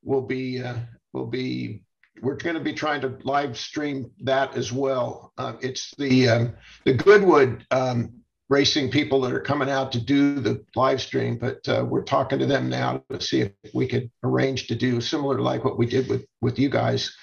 we'll 0.02 0.26
be 0.26 0.62
uh, 0.62 0.75
we'll 1.12 1.26
be 1.26 1.83
we're 2.21 2.37
going 2.37 2.57
to 2.57 2.61
be 2.61 2.73
trying 2.73 3.00
to 3.02 3.16
live 3.23 3.57
stream 3.57 4.11
that 4.23 4.57
as 4.57 4.73
well. 4.73 5.33
Uh, 5.38 5.54
it's 5.61 5.95
the 5.97 6.28
um, 6.28 6.57
the 6.85 6.95
Goodwood 6.95 7.64
um, 7.71 8.12
racing 8.49 8.90
people 8.90 9.21
that 9.21 9.33
are 9.33 9.40
coming 9.40 9.69
out 9.69 9.93
to 9.93 10.00
do 10.00 10.40
the 10.40 10.64
live 10.75 11.00
stream, 11.00 11.37
but 11.37 11.67
uh, 11.69 11.85
we're 11.87 12.02
talking 12.02 12.38
to 12.38 12.47
them 12.47 12.69
now 12.69 13.02
to 13.11 13.21
see 13.21 13.40
if 13.40 13.52
we 13.75 13.87
could 13.87 14.11
arrange 14.23 14.67
to 14.67 14.75
do 14.75 15.00
similar 15.00 15.40
like 15.40 15.64
what 15.64 15.78
we 15.78 15.87
did 15.87 16.09
with 16.09 16.26
with 16.40 16.59
you 16.59 16.69
guys, 16.69 17.14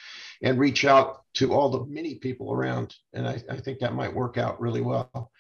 and 0.44 0.60
reach 0.60 0.86
out 0.86 1.24
to 1.36 1.54
all 1.54 1.70
the 1.70 1.86
mini 1.86 2.16
people 2.16 2.54
around. 2.54 2.96
And 3.14 3.28
I, 3.28 3.42
I 3.50 3.58
think 3.58 3.80
that 3.80 3.96
might 3.96 4.14
work 4.14 4.38
out 4.38 4.62
really 4.62 4.82
well. 4.82 5.32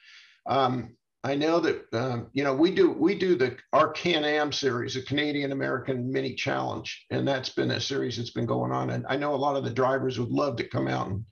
Um, 0.46 0.96
I 1.24 1.34
know 1.34 1.60
that 1.60 1.94
um, 1.94 2.27
you 2.34 2.44
know 2.44 2.54
we 2.54 2.74
do 2.74 2.92
we 2.92 3.15
do 3.15 3.36
the 3.36 3.58
our 3.74 3.89
Can-Am 3.89 4.51
series, 4.51 4.96
the 4.96 5.01
Canadian 5.01 5.51
American 5.51 6.12
Mini 6.12 6.36
Challenge, 6.36 7.06
and 7.10 7.27
that's 7.27 7.50
been 7.50 7.72
a 7.72 7.82
series 7.82 8.18
that's 8.18 8.32
been 8.32 8.46
going 8.46 8.72
on. 8.72 8.92
And 8.92 9.06
I 9.10 9.18
know 9.18 9.34
a 9.34 9.36
lot 9.36 9.56
of 9.56 9.63
the 9.63 9.74
drivers 9.74 10.20
would 10.20 10.30
love 10.30 10.56
to 10.58 10.68
come 10.68 10.88
out 10.88 11.08
and 11.08 11.25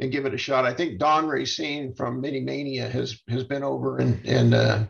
and 0.00 0.12
give 0.12 0.26
it 0.26 0.34
a 0.34 0.38
shot. 0.38 0.64
I 0.64 0.74
think 0.74 0.98
Don 0.98 1.26
Racine 1.26 1.94
from 1.94 2.20
Mini 2.20 2.40
Mania 2.40 2.88
has 2.88 3.20
has 3.28 3.44
been 3.44 3.62
over 3.62 3.98
and 3.98 4.24
and 4.26 4.54
uh, 4.54 4.84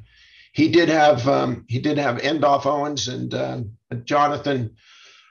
he 0.53 0.69
did 0.69 0.89
have 0.89 1.27
um, 1.29 1.65
he 1.69 1.81
did 1.81 1.99
have 1.99 2.19
Endaf 2.19 2.67
Owens 2.67 3.09
and 3.09 3.35
uh, 3.35 3.61
Jonathan 4.05 4.77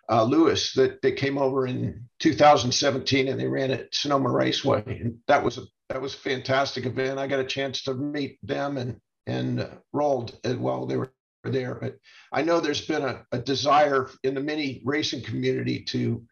uh, 0.09 0.23
Lewis 0.23 0.73
that 0.73 1.01
that 1.01 1.15
came 1.15 1.37
over 1.37 1.65
in 1.65 2.07
2017 2.19 3.27
and 3.27 3.39
they 3.39 3.47
ran 3.47 3.71
at 3.71 3.93
Sonoma 3.93 4.29
Raceway 4.29 4.83
and 4.85 5.17
that 5.27 5.43
was 5.43 5.57
a 5.57 5.63
that 5.89 6.01
was 6.01 6.13
a 6.13 6.17
fantastic 6.17 6.85
event. 6.85 7.19
I 7.19 7.27
got 7.27 7.39
a 7.39 7.45
chance 7.45 7.83
to 7.83 7.93
meet 7.93 8.37
them 8.43 8.77
and 8.77 8.99
and 9.25 9.61
uh, 9.61 9.69
rolled 9.91 10.37
while. 10.43 10.85
They 10.85 10.97
were 10.97 11.11
there, 11.43 11.75
but 11.75 11.97
I 12.31 12.41
know 12.41 12.59
there's 12.59 12.85
been 12.85 13.03
a, 13.03 13.25
a 13.31 13.39
desire 13.39 14.09
in 14.23 14.33
the 14.33 14.41
mini 14.41 14.81
racing 14.85 15.23
community 15.23 15.83
to 15.89 16.23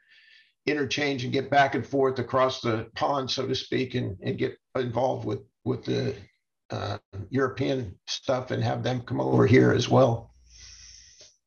interchange 0.66 1.24
and 1.24 1.34
get 1.34 1.50
back 1.50 1.76
and 1.76 1.86
forth 1.86 2.20
across 2.20 2.62
the 2.62 2.88
pond, 2.96 3.30
so 3.30 3.48
to 3.48 3.56
speak, 3.56 3.96
and, 3.96 4.18
and 4.22 4.38
get 4.38 4.58
involved 4.76 5.26
with 5.26 5.42
with 5.64 5.84
the 5.86 6.16
uh, 6.72 6.98
European 7.30 7.98
stuff 8.08 8.52
and 8.52 8.64
have 8.64 8.84
them 8.84 9.02
come 9.02 9.22
over 9.22 9.46
here 9.46 9.72
as 9.72 9.90
well. 9.90 10.34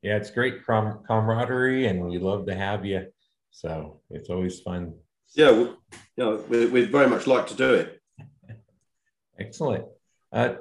Yeah, 0.02 0.16
it's 0.16 0.30
great 0.30 0.64
com- 0.66 1.00
camaraderie, 1.06 1.86
and 1.86 2.04
we 2.04 2.18
love 2.18 2.46
to 2.46 2.54
have 2.54 2.84
you. 2.84 3.06
So 3.50 4.00
it's 4.10 4.28
always 4.28 4.60
fun. 4.60 4.94
Yeah, 5.34 5.52
we, 5.52 5.58
you 5.62 5.78
know, 6.18 6.44
we, 6.48 6.66
would 6.66 6.92
very 6.92 7.08
much 7.08 7.26
like 7.26 7.46
to 7.48 7.54
do 7.54 7.74
it. 7.74 8.00
Excellent. 9.40 9.86
Uh, 10.32 10.56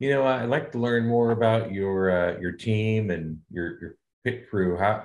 you 0.00 0.10
know, 0.10 0.26
I'd 0.26 0.48
like 0.48 0.72
to 0.72 0.78
learn 0.78 1.06
more 1.06 1.30
about 1.30 1.72
your 1.72 2.10
uh, 2.10 2.40
your 2.40 2.52
team 2.52 3.10
and 3.10 3.38
your 3.50 3.78
your 3.80 3.96
pit 4.24 4.50
crew. 4.50 4.76
How 4.76 5.04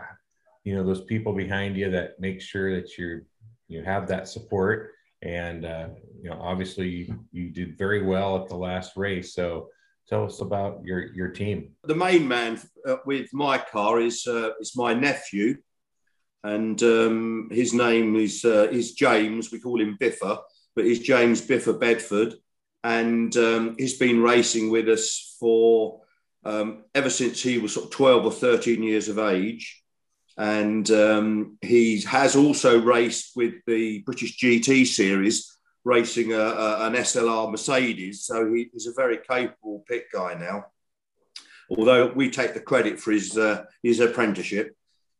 you 0.64 0.76
know 0.76 0.84
those 0.84 1.04
people 1.06 1.34
behind 1.34 1.76
you 1.78 1.90
that 1.92 2.20
make 2.20 2.42
sure 2.42 2.76
that 2.76 2.98
you 2.98 3.22
you 3.68 3.84
have 3.84 4.08
that 4.08 4.28
support. 4.28 4.92
And 5.22 5.66
uh, 5.66 5.88
you 6.22 6.30
know 6.30 6.40
obviously 6.42 6.90
you, 6.90 7.20
you 7.32 7.50
did 7.50 7.78
very 7.78 8.04
well 8.04 8.42
at 8.42 8.50
the 8.50 8.56
last 8.56 8.98
race. 8.98 9.34
So 9.34 9.70
tell 10.08 10.26
us 10.26 10.42
about 10.42 10.82
your 10.84 11.14
your 11.14 11.30
team. 11.30 11.72
The 11.84 11.96
main 11.96 12.28
man 12.28 12.60
uh, 12.88 12.98
with 13.06 13.34
my 13.34 13.58
car 13.58 14.00
is 14.00 14.28
uh, 14.28 14.52
is 14.60 14.76
my 14.76 14.94
nephew. 14.94 15.58
And 16.46 16.82
um, 16.84 17.48
his 17.52 17.74
name 17.74 18.18
is 18.18 18.44
uh, 18.44 18.68
is 18.70 18.94
James. 18.94 19.52
We 19.52 19.60
call 19.60 19.80
him 19.80 19.98
Biffa 20.00 20.40
but 20.76 20.86
he's 20.86 21.00
James 21.00 21.42
Biffa 21.42 21.80
Bedford. 21.80 22.36
And 22.84 23.36
um, 23.38 23.76
he's 23.78 23.98
been 23.98 24.22
racing 24.22 24.70
with 24.70 24.90
us 24.90 25.38
for 25.40 26.02
um, 26.44 26.84
ever 26.94 27.10
since 27.10 27.42
he 27.42 27.58
was 27.58 27.74
sort 27.74 27.86
of 27.86 27.92
12 27.92 28.26
or 28.26 28.32
13 28.32 28.84
years 28.84 29.08
of 29.08 29.20
age 29.20 29.83
and 30.38 30.90
um, 30.92 31.58
he 31.62 32.02
has 32.02 32.36
also 32.36 32.80
raced 32.80 33.36
with 33.36 33.54
the 33.68 34.00
British 34.00 34.38
GT 34.38 34.86
series, 34.86 35.58
racing 35.84 36.34
a, 36.34 36.40
a, 36.40 36.88
an 36.88 36.94
SLR 36.94 37.52
Mercedes. 37.52 38.24
So 38.24 38.52
he, 38.54 38.70
he's 38.74 38.88
a 38.88 38.94
very 38.94 39.18
capable 39.18 39.84
pit 39.88 40.06
guy 40.12 40.34
now. 40.34 40.66
Although 41.70 42.12
we 42.14 42.30
take 42.30 42.54
the 42.54 42.60
credit 42.60 43.00
for 43.00 43.12
his 43.12 43.38
uh, 43.38 43.66
his 43.82 44.00
apprenticeship, 44.00 44.76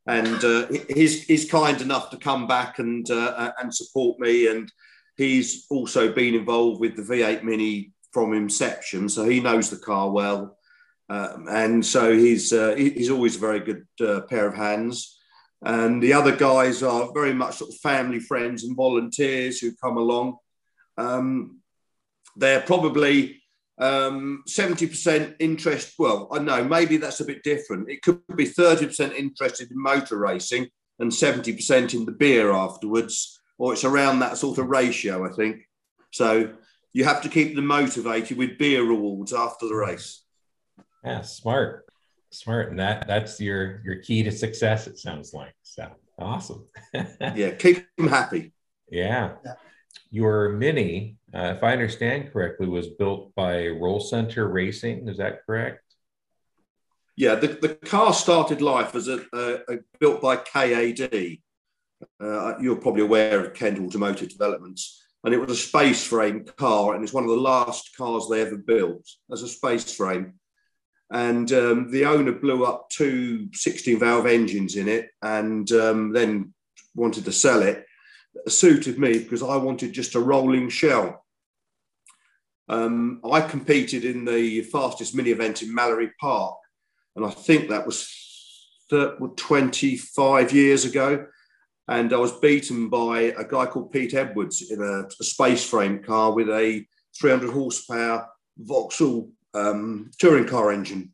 and 0.08 0.44
uh, 0.44 0.68
he's 0.90 1.24
he's 1.24 1.50
kind 1.50 1.82
enough 1.82 2.10
to 2.10 2.18
come 2.18 2.48
back 2.48 2.80
and 2.80 3.10
uh, 3.10 3.52
and 3.60 3.74
support 3.74 4.20
me, 4.20 4.48
and 4.48 4.72
he's 5.16 5.66
also 5.70 6.12
been 6.12 6.36
involved 6.36 6.82
with 6.82 6.96
the 6.96 7.02
V8 7.02 7.44
Mini 7.44 7.94
from 8.12 8.34
inception, 8.34 9.10
so 9.10 9.28
he 9.28 9.40
knows 9.40 9.70
the 9.70 9.78
car 9.78 10.12
well 10.12 10.58
um, 11.10 11.48
and 11.50 11.86
so 11.86 12.16
he's 12.16 12.54
uh, 12.54 12.76
he's 12.76 13.10
always 13.10 13.36
a 13.36 13.40
very 13.40 13.60
good 13.60 13.86
uh, 14.02 14.22
pair 14.22 14.48
of 14.48 14.56
hands. 14.56 15.20
And 15.66 16.04
the 16.04 16.14
other 16.14 16.36
guys 16.36 16.84
are 16.84 17.14
very 17.14 17.34
much 17.34 17.56
sort 17.56 17.72
of 17.72 17.78
family 17.78 18.20
friends 18.20 18.66
and 18.66 18.76
volunteers 18.76 19.60
who 19.60 19.76
come 19.76 19.98
along. 19.98 20.38
Um, 20.98 21.60
they're 22.36 22.62
probably 22.62 23.42
um, 23.78 24.44
70% 24.48 25.36
interest. 25.40 25.94
Well, 25.98 26.28
I 26.32 26.40
know 26.40 26.64
maybe 26.66 26.98
that's 26.98 27.22
a 27.22 27.26
bit 27.26 27.44
different. 27.44 27.90
It 27.90 28.02
could 28.02 28.22
be 28.36 28.46
30% 28.46 29.16
interested 29.16 29.72
in 29.72 29.82
motor 29.82 30.18
racing 30.18 30.68
and 31.00 31.12
70% 31.12 31.94
in 31.94 32.06
the 32.06 32.12
beer 32.12 32.52
afterwards, 32.52 33.40
or 33.58 33.74
it's 33.74 33.86
around 33.86 34.20
that 34.20 34.38
sort 34.38 34.58
of 34.58 34.68
ratio, 34.68 35.26
I 35.26 35.34
think. 35.34 35.62
So 36.12 36.54
you 36.92 37.06
have 37.06 37.22
to 37.24 37.30
keep 37.30 37.56
them 37.56 37.68
motivated 37.68 38.38
with 38.38 38.58
beer 38.58 38.84
rewards 38.84 39.34
after 39.34 39.68
the 39.68 39.76
race. 39.76 40.23
Yeah, 41.04 41.22
smart, 41.22 41.86
smart, 42.32 42.70
and 42.70 42.80
that 42.80 43.08
that's 43.08 43.40
your 43.40 43.82
your 43.84 43.98
key 43.98 44.24
to 44.24 44.32
success. 44.32 44.88
It 44.88 44.98
sounds 44.98 45.34
like 45.34 45.54
so 45.64 45.90
awesome. 46.18 46.66
yeah, 46.94 47.52
keep 47.52 47.86
them 47.98 48.08
happy. 48.08 48.54
Yeah. 48.90 49.34
yeah. 49.46 49.54
Your 50.12 50.50
Mini, 50.50 51.18
uh, 51.34 51.54
if 51.58 51.64
I 51.64 51.74
understand 51.74 52.32
correctly, 52.32 52.68
was 52.68 52.88
built 52.88 53.34
by 53.36 53.68
Roll 53.68 54.00
Centre 54.00 54.48
Racing. 54.48 55.08
Is 55.08 55.18
that 55.18 55.46
correct? 55.46 55.82
Yeah, 57.16 57.36
the, 57.36 57.48
the 57.48 57.76
car 57.76 58.14
started 58.14 58.62
life 58.62 58.96
as 58.96 59.08
a, 59.08 59.24
a, 59.34 59.74
a 59.74 59.78
built 60.00 60.22
by 60.22 60.38
KAD. 60.38 61.38
Uh, 62.20 62.54
you're 62.60 62.76
probably 62.76 63.04
aware 63.04 63.44
of 63.44 63.54
Kent 63.54 63.80
Automotive 63.80 64.30
Developments, 64.30 65.04
and 65.24 65.34
it 65.34 65.38
was 65.38 65.52
a 65.52 65.56
space 65.56 66.06
frame 66.06 66.46
car, 66.58 66.96
and 66.96 67.04
it's 67.04 67.14
one 67.14 67.24
of 67.24 67.30
the 67.30 67.36
last 67.36 67.96
cars 67.98 68.28
they 68.30 68.42
ever 68.42 68.58
built 68.58 69.08
as 69.32 69.42
a 69.42 69.48
space 69.48 69.94
frame 69.94 70.34
and 71.14 71.52
um, 71.54 71.92
the 71.92 72.06
owner 72.06 72.32
blew 72.32 72.66
up 72.66 72.90
two 72.90 73.48
16 73.54 74.00
valve 74.00 74.26
engines 74.26 74.76
in 74.76 74.88
it 74.88 75.12
and 75.22 75.72
um, 75.72 76.12
then 76.12 76.54
wanted 76.96 77.24
to 77.26 77.32
sell 77.32 77.62
it. 77.62 77.86
it. 78.34 78.52
Suited 78.52 78.98
me 78.98 79.20
because 79.20 79.44
I 79.44 79.56
wanted 79.58 79.94
just 79.94 80.16
a 80.16 80.20
rolling 80.20 80.70
shell. 80.70 81.24
Um, 82.68 83.22
I 83.32 83.42
competed 83.42 84.06
in 84.06 84.26
the 84.26 84.62
fastest 84.64 85.14
mini 85.14 85.30
event 85.30 85.62
in 85.62 85.74
Mallory 85.74 86.12
Park, 86.20 86.56
and 87.16 87.24
I 87.24 87.30
think 87.30 87.70
that 87.70 87.86
was 87.86 88.10
25 88.90 90.52
years 90.52 90.86
ago. 90.86 91.28
And 91.90 92.14
I 92.14 92.18
was 92.18 92.40
beaten 92.40 92.90
by 92.90 93.34
a 93.38 93.44
guy 93.44 93.66
called 93.66 93.92
Pete 93.92 94.14
Edwards 94.14 94.72
in 94.72 94.82
a, 94.82 95.06
a 95.20 95.24
space 95.24 95.70
frame 95.70 96.02
car 96.02 96.32
with 96.32 96.50
a 96.50 96.86
300 97.20 97.52
horsepower 97.52 98.28
Vauxhall 98.58 99.30
um, 99.54 100.12
touring 100.20 100.46
car 100.48 100.72
engine 100.72 101.14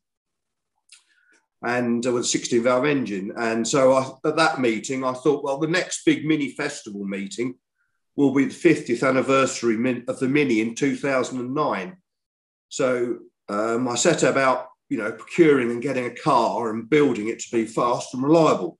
and 1.62 2.06
uh, 2.06 2.12
with 2.14 2.24
a 2.24 2.28
16 2.28 2.64
valve 2.64 2.86
engine. 2.86 3.34
And 3.38 3.68
so 3.68 3.94
I, 3.94 4.12
at 4.28 4.38
that 4.38 4.62
meeting, 4.62 5.04
I 5.04 5.14
thought, 5.14 5.44
well, 5.44 5.58
the 5.58 5.68
next 5.68 6.06
big 6.06 6.26
mini 6.26 6.52
festival 6.52 7.06
meeting 7.06 7.56
will 8.16 8.34
be 8.34 8.46
the 8.46 8.54
50th 8.54 9.08
anniversary 9.08 9.76
of 10.08 10.20
the 10.20 10.28
Mini 10.28 10.60
in 10.60 10.76
2009. 10.76 11.98
So 12.68 13.18
um, 13.48 13.88
I 13.88 13.96
set 13.96 14.24
about, 14.24 14.68
you 14.90 14.98
know, 14.98 15.12
procuring 15.12 15.72
and 15.72 15.82
getting 15.82 16.06
a 16.06 16.16
car 16.16 16.70
and 16.70 16.90
building 16.90 17.30
it 17.30 17.40
to 17.40 17.52
be 17.52 17.66
fast 17.66 18.14
and 18.14 18.22
reliable. 18.22 18.78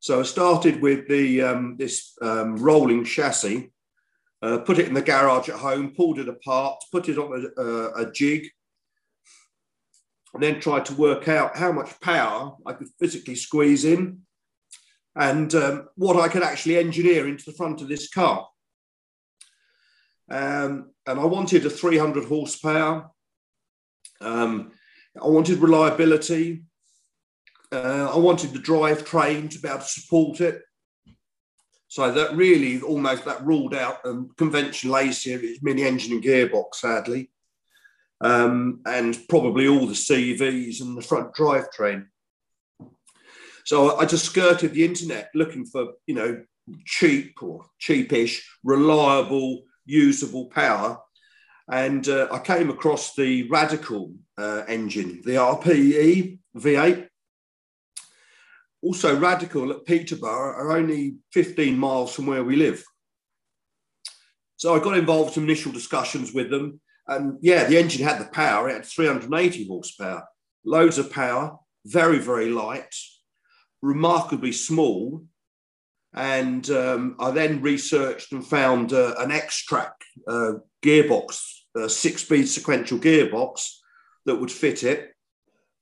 So 0.00 0.20
I 0.20 0.24
started 0.24 0.82
with 0.82 1.08
the 1.08 1.42
um, 1.42 1.76
this 1.78 2.12
um, 2.20 2.56
rolling 2.56 3.04
chassis, 3.04 3.70
uh, 4.44 4.58
put 4.58 4.78
it 4.78 4.86
in 4.86 4.94
the 4.94 5.00
garage 5.00 5.48
at 5.48 5.56
home, 5.56 5.94
pulled 5.96 6.18
it 6.18 6.28
apart, 6.28 6.84
put 6.92 7.08
it 7.08 7.16
on 7.16 7.50
a, 7.56 7.62
a, 7.62 8.02
a 8.02 8.12
jig, 8.12 8.46
and 10.34 10.42
then 10.42 10.60
tried 10.60 10.84
to 10.84 10.94
work 10.94 11.28
out 11.28 11.56
how 11.56 11.72
much 11.72 11.98
power 12.00 12.54
I 12.66 12.74
could 12.74 12.88
physically 13.00 13.36
squeeze 13.36 13.86
in 13.86 14.20
and 15.16 15.54
um, 15.54 15.88
what 15.96 16.16
I 16.16 16.28
could 16.28 16.42
actually 16.42 16.76
engineer 16.76 17.26
into 17.26 17.44
the 17.46 17.56
front 17.56 17.80
of 17.80 17.88
this 17.88 18.10
car. 18.10 18.46
Um, 20.30 20.90
and 21.06 21.18
I 21.18 21.24
wanted 21.24 21.64
a 21.64 21.70
300 21.70 22.26
horsepower. 22.26 23.10
Um, 24.20 24.72
I 25.22 25.28
wanted 25.28 25.58
reliability. 25.58 26.64
Uh, 27.72 28.10
I 28.12 28.18
wanted 28.18 28.52
the 28.52 28.58
drivetrain 28.58 29.48
to 29.50 29.58
be 29.58 29.68
able 29.68 29.78
to 29.78 29.84
support 29.84 30.42
it. 30.42 30.60
So 31.94 32.10
that 32.10 32.34
really 32.34 32.80
almost 32.80 33.24
that 33.24 33.46
ruled 33.46 33.72
out 33.72 33.98
um, 34.04 34.28
conventional 34.36 34.96
A 34.96 35.12
series 35.12 35.62
mini 35.62 35.84
engine 35.84 36.14
and 36.14 36.24
gearbox, 36.24 36.74
sadly, 36.74 37.30
um, 38.20 38.80
and 38.84 39.16
probably 39.28 39.68
all 39.68 39.86
the 39.86 39.92
CVs 39.92 40.80
and 40.80 40.98
the 40.98 41.02
front 41.02 41.32
drivetrain. 41.36 42.06
So 43.64 43.96
I 43.96 44.06
just 44.06 44.24
skirted 44.24 44.74
the 44.74 44.84
internet 44.84 45.30
looking 45.36 45.66
for, 45.66 45.92
you 46.08 46.16
know, 46.16 46.42
cheap 46.84 47.40
or 47.40 47.64
cheapish, 47.80 48.40
reliable, 48.64 49.62
usable 49.86 50.46
power. 50.46 50.98
And 51.70 52.08
uh, 52.08 52.26
I 52.32 52.40
came 52.40 52.70
across 52.70 53.14
the 53.14 53.48
Radical 53.48 54.14
uh, 54.36 54.64
engine, 54.66 55.22
the 55.24 55.34
RPE 55.34 56.40
V8. 56.56 57.08
Also, 58.84 59.18
Radical 59.18 59.70
at 59.70 59.86
Peterborough 59.86 60.52
are 60.52 60.76
only 60.76 61.16
15 61.32 61.78
miles 61.78 62.14
from 62.14 62.26
where 62.26 62.44
we 62.44 62.54
live. 62.54 62.84
So 64.56 64.74
I 64.74 64.78
got 64.78 64.98
involved 64.98 65.38
in 65.38 65.44
initial 65.44 65.72
discussions 65.72 66.34
with 66.34 66.50
them. 66.50 66.82
And 67.08 67.38
yeah, 67.40 67.64
the 67.64 67.78
engine 67.78 68.04
had 68.04 68.20
the 68.20 68.26
power, 68.26 68.68
it 68.68 68.74
had 68.74 68.84
380 68.84 69.66
horsepower, 69.68 70.24
loads 70.66 70.98
of 70.98 71.10
power, 71.10 71.56
very, 71.86 72.18
very 72.18 72.50
light, 72.50 72.94
remarkably 73.80 74.52
small. 74.52 75.24
And 76.12 76.68
um, 76.68 77.16
I 77.18 77.30
then 77.30 77.62
researched 77.62 78.32
and 78.32 78.46
found 78.46 78.92
uh, 78.92 79.14
an 79.18 79.30
Xtrac 79.30 79.92
uh, 80.28 80.52
gearbox, 80.84 81.40
a 81.74 81.88
six-speed 81.88 82.48
sequential 82.48 82.98
gearbox 82.98 83.66
that 84.26 84.36
would 84.36 84.52
fit 84.52 84.84
it. 84.84 85.13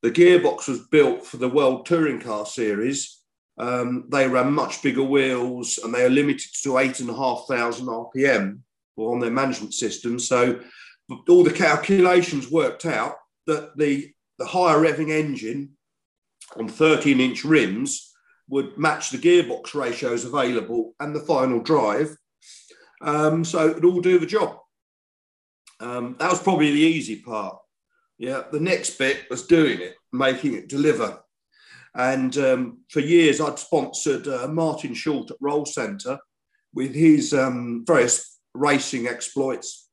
The 0.02 0.10
gearbox 0.10 0.68
was 0.68 0.80
built 0.88 1.24
for 1.24 1.36
the 1.36 1.48
World 1.48 1.86
Touring 1.86 2.20
Car 2.20 2.44
Series. 2.44 3.20
Um, 3.58 4.08
they 4.10 4.26
ran 4.26 4.52
much 4.52 4.82
bigger 4.82 5.02
wheels 5.02 5.78
and 5.78 5.94
they 5.94 6.04
are 6.04 6.10
limited 6.10 6.50
to 6.64 6.78
eight 6.78 6.98
and 7.00 7.08
a 7.08 7.14
half 7.14 7.44
thousand 7.48 7.86
RPM 7.86 8.60
on 8.96 9.20
their 9.20 9.30
management 9.30 9.74
system. 9.74 10.18
So 10.18 10.60
all 11.28 11.44
the 11.44 11.52
calculations 11.52 12.50
worked 12.50 12.84
out 12.84 13.14
that 13.46 13.76
the, 13.76 14.10
the 14.38 14.46
higher 14.46 14.78
revving 14.78 15.10
engine 15.10 15.76
on 16.56 16.68
13 16.68 17.20
inch 17.20 17.44
rims 17.44 18.12
would 18.48 18.76
match 18.76 19.10
the 19.10 19.18
gearbox 19.18 19.74
ratios 19.74 20.24
available 20.24 20.94
and 20.98 21.14
the 21.14 21.20
final 21.20 21.60
drive. 21.60 22.16
Um, 23.00 23.44
so 23.44 23.68
it 23.68 23.74
would 23.76 23.84
all 23.84 24.00
do 24.00 24.18
the 24.18 24.26
job. 24.26 24.58
Um, 25.80 26.16
that 26.18 26.30
was 26.30 26.42
probably 26.42 26.72
the 26.72 26.80
easy 26.80 27.16
part. 27.16 27.61
Yeah, 28.22 28.44
the 28.52 28.60
next 28.60 28.98
bit 28.98 29.28
was 29.28 29.48
doing 29.48 29.80
it, 29.80 29.96
making 30.12 30.54
it 30.54 30.68
deliver. 30.68 31.18
And 31.92 32.38
um, 32.38 32.78
for 32.88 33.00
years, 33.00 33.40
I'd 33.40 33.58
sponsored 33.58 34.28
uh, 34.28 34.46
Martin 34.46 34.94
Short 34.94 35.32
at 35.32 35.38
Roll 35.40 35.66
Centre 35.66 36.20
with 36.72 36.94
his 36.94 37.34
um, 37.34 37.82
various 37.84 38.38
racing 38.54 39.08
exploits, 39.08 39.88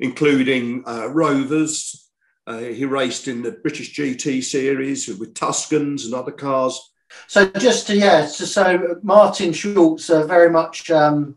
including 0.00 0.82
uh, 0.84 1.06
Rovers, 1.06 2.10
uh, 2.48 2.58
he 2.58 2.84
raced 2.84 3.28
in 3.28 3.40
the 3.40 3.52
British 3.52 3.96
GT 3.96 4.42
series 4.42 5.06
with 5.06 5.32
Tuscans 5.32 6.06
and 6.06 6.14
other 6.14 6.32
cars. 6.32 6.92
So 7.28 7.48
just 7.50 7.86
to, 7.86 7.96
yeah, 7.96 8.26
so, 8.26 8.44
so 8.46 8.96
Martin 9.04 9.52
Short's, 9.52 10.10
uh, 10.10 10.26
very 10.26 10.50
much 10.50 10.90
um, 10.90 11.36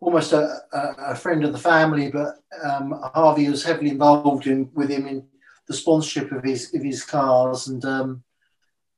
almost 0.00 0.32
a, 0.32 0.60
a, 0.72 1.14
friend 1.14 1.44
of 1.44 1.52
the 1.52 1.58
family, 1.58 2.10
but 2.10 2.36
um, 2.62 2.98
Harvey 3.14 3.48
was 3.48 3.62
heavily 3.62 3.90
involved 3.90 4.46
in 4.46 4.70
with 4.74 4.90
him 4.90 5.06
in 5.06 5.26
the 5.68 5.74
sponsorship 5.74 6.32
of 6.32 6.42
his 6.42 6.74
of 6.74 6.82
his 6.82 7.04
cars, 7.04 7.68
and 7.68 7.84
um, 7.84 8.22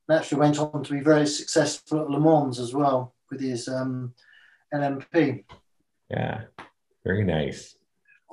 naturally 0.07 0.39
went 0.39 0.59
on 0.59 0.83
to 0.83 0.93
be 0.93 1.01
very 1.01 1.27
successful 1.27 2.01
at 2.01 2.09
Le 2.09 2.19
Mans 2.19 2.59
as 2.59 2.73
well 2.73 3.13
with 3.29 3.41
his 3.41 3.67
um, 3.67 4.13
LMP. 4.73 5.43
Yeah, 6.09 6.41
very 7.03 7.23
nice. 7.23 7.75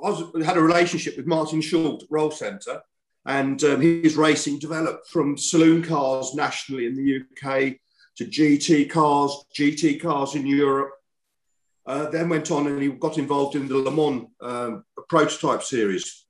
I 0.03 0.09
was, 0.09 0.45
had 0.45 0.57
a 0.57 0.61
relationship 0.61 1.17
with 1.17 1.27
Martin 1.27 1.61
Short 1.61 2.03
at 2.03 2.09
Roll 2.09 2.31
Centre, 2.31 2.81
and 3.25 3.63
um, 3.63 3.81
his 3.81 4.15
racing 4.15 4.59
developed 4.59 5.07
from 5.09 5.37
saloon 5.37 5.83
cars 5.83 6.33
nationally 6.33 6.87
in 6.87 6.95
the 6.95 7.21
UK 7.21 7.75
to 8.17 8.25
GT 8.25 8.89
cars, 8.89 9.45
GT 9.57 10.01
cars 10.01 10.35
in 10.35 10.47
Europe. 10.47 10.91
Uh, 11.91 12.09
then 12.09 12.29
went 12.29 12.49
on 12.51 12.67
and 12.67 12.81
he 12.81 12.87
got 12.87 13.17
involved 13.17 13.53
in 13.53 13.67
the 13.67 13.75
Le 13.75 13.91
Mans 13.91 14.25
um, 14.39 14.85
prototype 15.09 15.61
series. 15.61 16.25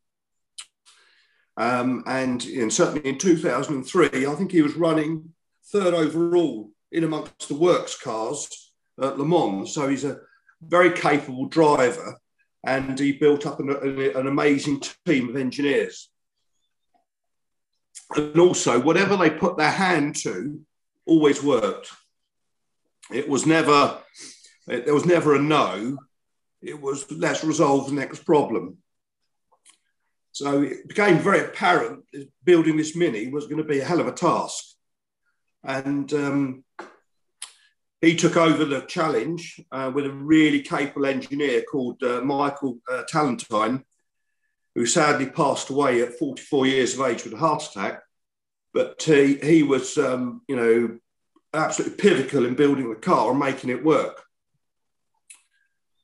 Um, 1.55 2.03
and, 2.07 2.43
and 2.45 2.73
certainly 2.73 3.07
in 3.07 3.19
2003, 3.19 4.25
I 4.25 4.33
think 4.33 4.51
he 4.51 4.63
was 4.63 4.75
running 4.75 5.35
third 5.71 5.93
overall 5.93 6.71
in 6.91 7.03
amongst 7.03 7.47
the 7.47 7.53
works 7.53 7.95
cars 7.95 8.49
at 8.99 9.19
Le 9.19 9.25
Mans. 9.25 9.71
So 9.71 9.87
he's 9.87 10.03
a 10.03 10.21
very 10.63 10.93
capable 10.93 11.45
driver 11.45 12.19
and 12.65 12.97
he 12.97 13.11
built 13.11 13.45
up 13.45 13.59
an, 13.59 13.69
an 13.69 14.25
amazing 14.25 14.81
team 15.05 15.29
of 15.29 15.35
engineers 15.35 16.09
and 18.15 18.39
also 18.39 18.79
whatever 18.79 19.15
they 19.15 19.29
put 19.29 19.57
their 19.57 19.69
hand 19.69 20.15
to 20.23 20.59
always 21.05 21.43
worked. 21.43 21.91
It 23.11 23.29
was 23.29 23.45
never 23.45 23.99
there 24.67 24.93
was 24.93 25.05
never 25.05 25.35
a 25.35 25.41
no. 25.41 25.97
It 26.61 26.79
was 26.79 27.11
let's 27.11 27.43
resolve 27.43 27.87
the 27.87 27.95
next 27.95 28.25
problem. 28.25 28.77
So 30.31 30.61
it 30.61 30.87
became 30.87 31.19
very 31.19 31.41
apparent 31.41 32.05
that 32.13 32.29
building 32.43 32.77
this 32.77 32.95
mini 32.95 33.27
was 33.27 33.47
going 33.47 33.57
to 33.57 33.67
be 33.67 33.79
a 33.79 33.85
hell 33.85 33.99
of 33.99 34.07
a 34.07 34.13
task, 34.13 34.63
and 35.63 36.11
um, 36.13 36.63
he 38.01 38.15
took 38.15 38.35
over 38.35 38.65
the 38.65 38.81
challenge 38.81 39.61
uh, 39.71 39.91
with 39.93 40.05
a 40.05 40.11
really 40.11 40.61
capable 40.61 41.05
engineer 41.05 41.61
called 41.61 42.01
uh, 42.01 42.21
Michael 42.21 42.79
uh, 42.91 43.03
Talentine, 43.11 43.83
who 44.73 44.87
sadly 44.87 45.27
passed 45.27 45.69
away 45.69 46.01
at 46.01 46.17
44 46.17 46.65
years 46.65 46.93
of 46.97 47.05
age 47.05 47.23
with 47.23 47.33
a 47.33 47.37
heart 47.37 47.63
attack. 47.63 48.01
But 48.73 49.03
he, 49.03 49.35
he 49.35 49.63
was, 49.63 49.97
um, 49.99 50.41
you 50.47 50.55
know, 50.55 50.97
absolutely 51.53 51.97
pivotal 51.97 52.45
in 52.45 52.55
building 52.55 52.89
the 52.89 52.95
car 52.95 53.29
and 53.29 53.39
making 53.39 53.69
it 53.69 53.83
work. 53.83 54.23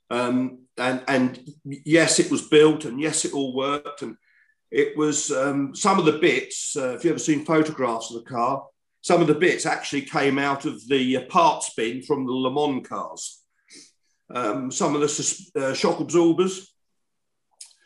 Um, 0.09 0.59
and, 0.77 1.03
and 1.07 1.49
yes, 1.63 2.19
it 2.19 2.31
was 2.31 2.47
built, 2.47 2.85
and 2.85 2.99
yes, 2.99 3.25
it 3.25 3.33
all 3.33 3.55
worked. 3.55 4.01
And 4.01 4.15
it 4.71 4.97
was 4.97 5.31
um, 5.31 5.75
some 5.75 5.99
of 5.99 6.05
the 6.05 6.19
bits, 6.19 6.75
uh, 6.77 6.95
if 6.95 7.03
you've 7.03 7.11
ever 7.11 7.19
seen 7.19 7.45
photographs 7.45 8.11
of 8.11 8.23
the 8.23 8.29
car, 8.29 8.65
some 9.01 9.21
of 9.21 9.27
the 9.27 9.35
bits 9.35 9.65
actually 9.65 10.01
came 10.01 10.37
out 10.37 10.65
of 10.65 10.85
the 10.87 11.25
parts 11.29 11.73
bin 11.75 12.03
from 12.03 12.25
the 12.25 12.31
Le 12.31 12.51
Mans 12.51 12.85
cars. 12.87 13.41
Um, 14.33 14.69
some 14.71 14.95
of 14.95 15.01
the 15.01 15.51
uh, 15.55 15.73
shock 15.73 15.99
absorbers 15.99 16.73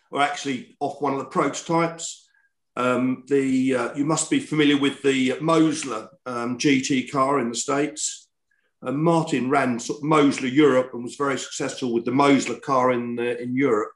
were 0.10 0.22
actually 0.22 0.76
off 0.80 1.02
one 1.02 1.14
of 1.14 1.20
the 1.20 1.26
prototypes. 1.26 2.28
Um, 2.76 3.24
the 3.28 3.76
uh, 3.76 3.96
you 3.96 4.06
must 4.06 4.30
be 4.30 4.40
familiar 4.40 4.78
with 4.78 5.02
the 5.04 5.32
Mosler 5.34 6.08
um, 6.26 6.58
GT 6.58 7.12
car 7.12 7.40
in 7.40 7.50
the 7.50 7.56
States. 7.56 8.21
Uh, 8.84 8.92
Martin 8.92 9.50
ran 9.50 9.80
sort 9.80 10.00
of 10.00 10.04
Mosler 10.04 10.52
Europe 10.52 10.92
and 10.94 11.04
was 11.04 11.16
very 11.16 11.38
successful 11.38 11.94
with 11.94 12.06
the 12.06 12.12
Mosler 12.12 12.62
car 12.62 12.92
in 12.92 13.20
uh, 13.20 13.24
in 13.24 13.56
Europe. 13.56 13.92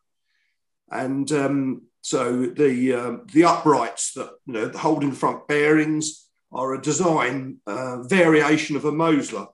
And 0.91 1.32
um, 1.32 1.82
so 2.02 2.45
the 2.45 2.93
uh, 2.93 3.17
the 3.34 3.45
uprights 3.45 4.13
that 4.13 4.30
you 4.45 4.54
know 4.54 4.67
the 4.67 4.78
holding 4.78 5.12
front 5.12 5.48
bearings 5.48 6.28
are 6.52 6.74
a 6.74 6.82
design 6.82 7.58
uh, 7.65 8.04
variation 8.04 8.76
of 8.76 8.86
a 8.86 8.91
Mosler. 8.91 9.48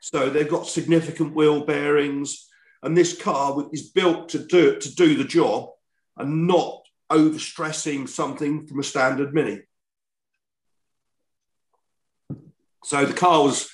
So 0.00 0.30
they've 0.30 0.48
got 0.48 0.68
significant 0.68 1.34
wheel 1.34 1.64
bearings, 1.64 2.48
And 2.82 2.96
this 2.96 3.20
car 3.20 3.68
is 3.72 3.90
built 3.90 4.28
to 4.30 4.38
do 4.38 4.70
it 4.70 4.80
to 4.82 4.94
do 4.94 5.16
the 5.16 5.24
job 5.24 5.70
and 6.16 6.46
not 6.46 6.82
overstressing 7.10 8.08
something 8.08 8.66
from 8.66 8.80
a 8.80 8.84
standard 8.84 9.34
Mini. 9.34 9.62
So 12.84 13.04
the 13.04 13.14
car 13.14 13.42
was 13.42 13.68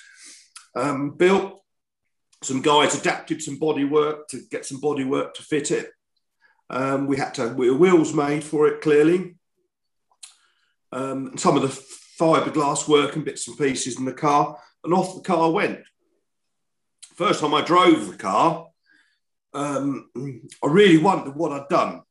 um, 0.75 1.11
built. 1.11 1.61
Some 2.43 2.61
guys 2.61 2.99
adapted 2.99 3.41
some 3.41 3.57
body 3.57 3.83
work 3.83 4.27
to 4.29 4.41
get 4.51 4.65
some 4.65 4.79
body 4.79 5.03
work 5.03 5.33
to 5.35 5.43
fit 5.43 5.71
it. 5.71 5.89
Um, 6.69 7.07
we 7.07 7.17
had 7.17 7.33
to 7.35 7.49
have 7.49 7.55
wheels 7.55 8.13
made 8.13 8.43
for 8.43 8.67
it 8.67 8.81
clearly. 8.81 9.35
Um, 10.91 11.37
some 11.37 11.55
of 11.55 11.61
the 11.61 11.81
fiberglass 12.19 12.87
work 12.87 13.15
and 13.15 13.25
bits 13.25 13.47
and 13.47 13.57
pieces 13.57 13.97
in 13.97 14.05
the 14.05 14.13
car, 14.13 14.57
and 14.83 14.93
off 14.93 15.15
the 15.15 15.21
car 15.21 15.51
went. 15.51 15.79
First 17.15 17.39
time 17.39 17.53
I 17.53 17.61
drove 17.61 18.07
the 18.07 18.17
car, 18.17 18.67
um, 19.53 20.09
I 20.63 20.67
really 20.67 20.97
wondered 20.97 21.35
what 21.35 21.51
I'd 21.51 21.69
done. 21.69 22.01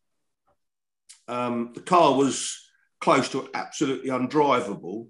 Um, 1.29 1.73
the 1.75 1.81
car 1.81 2.15
was 2.15 2.59
close 3.01 3.29
to 3.31 3.49
absolutely 3.55 4.11
undrivable. 4.11 5.09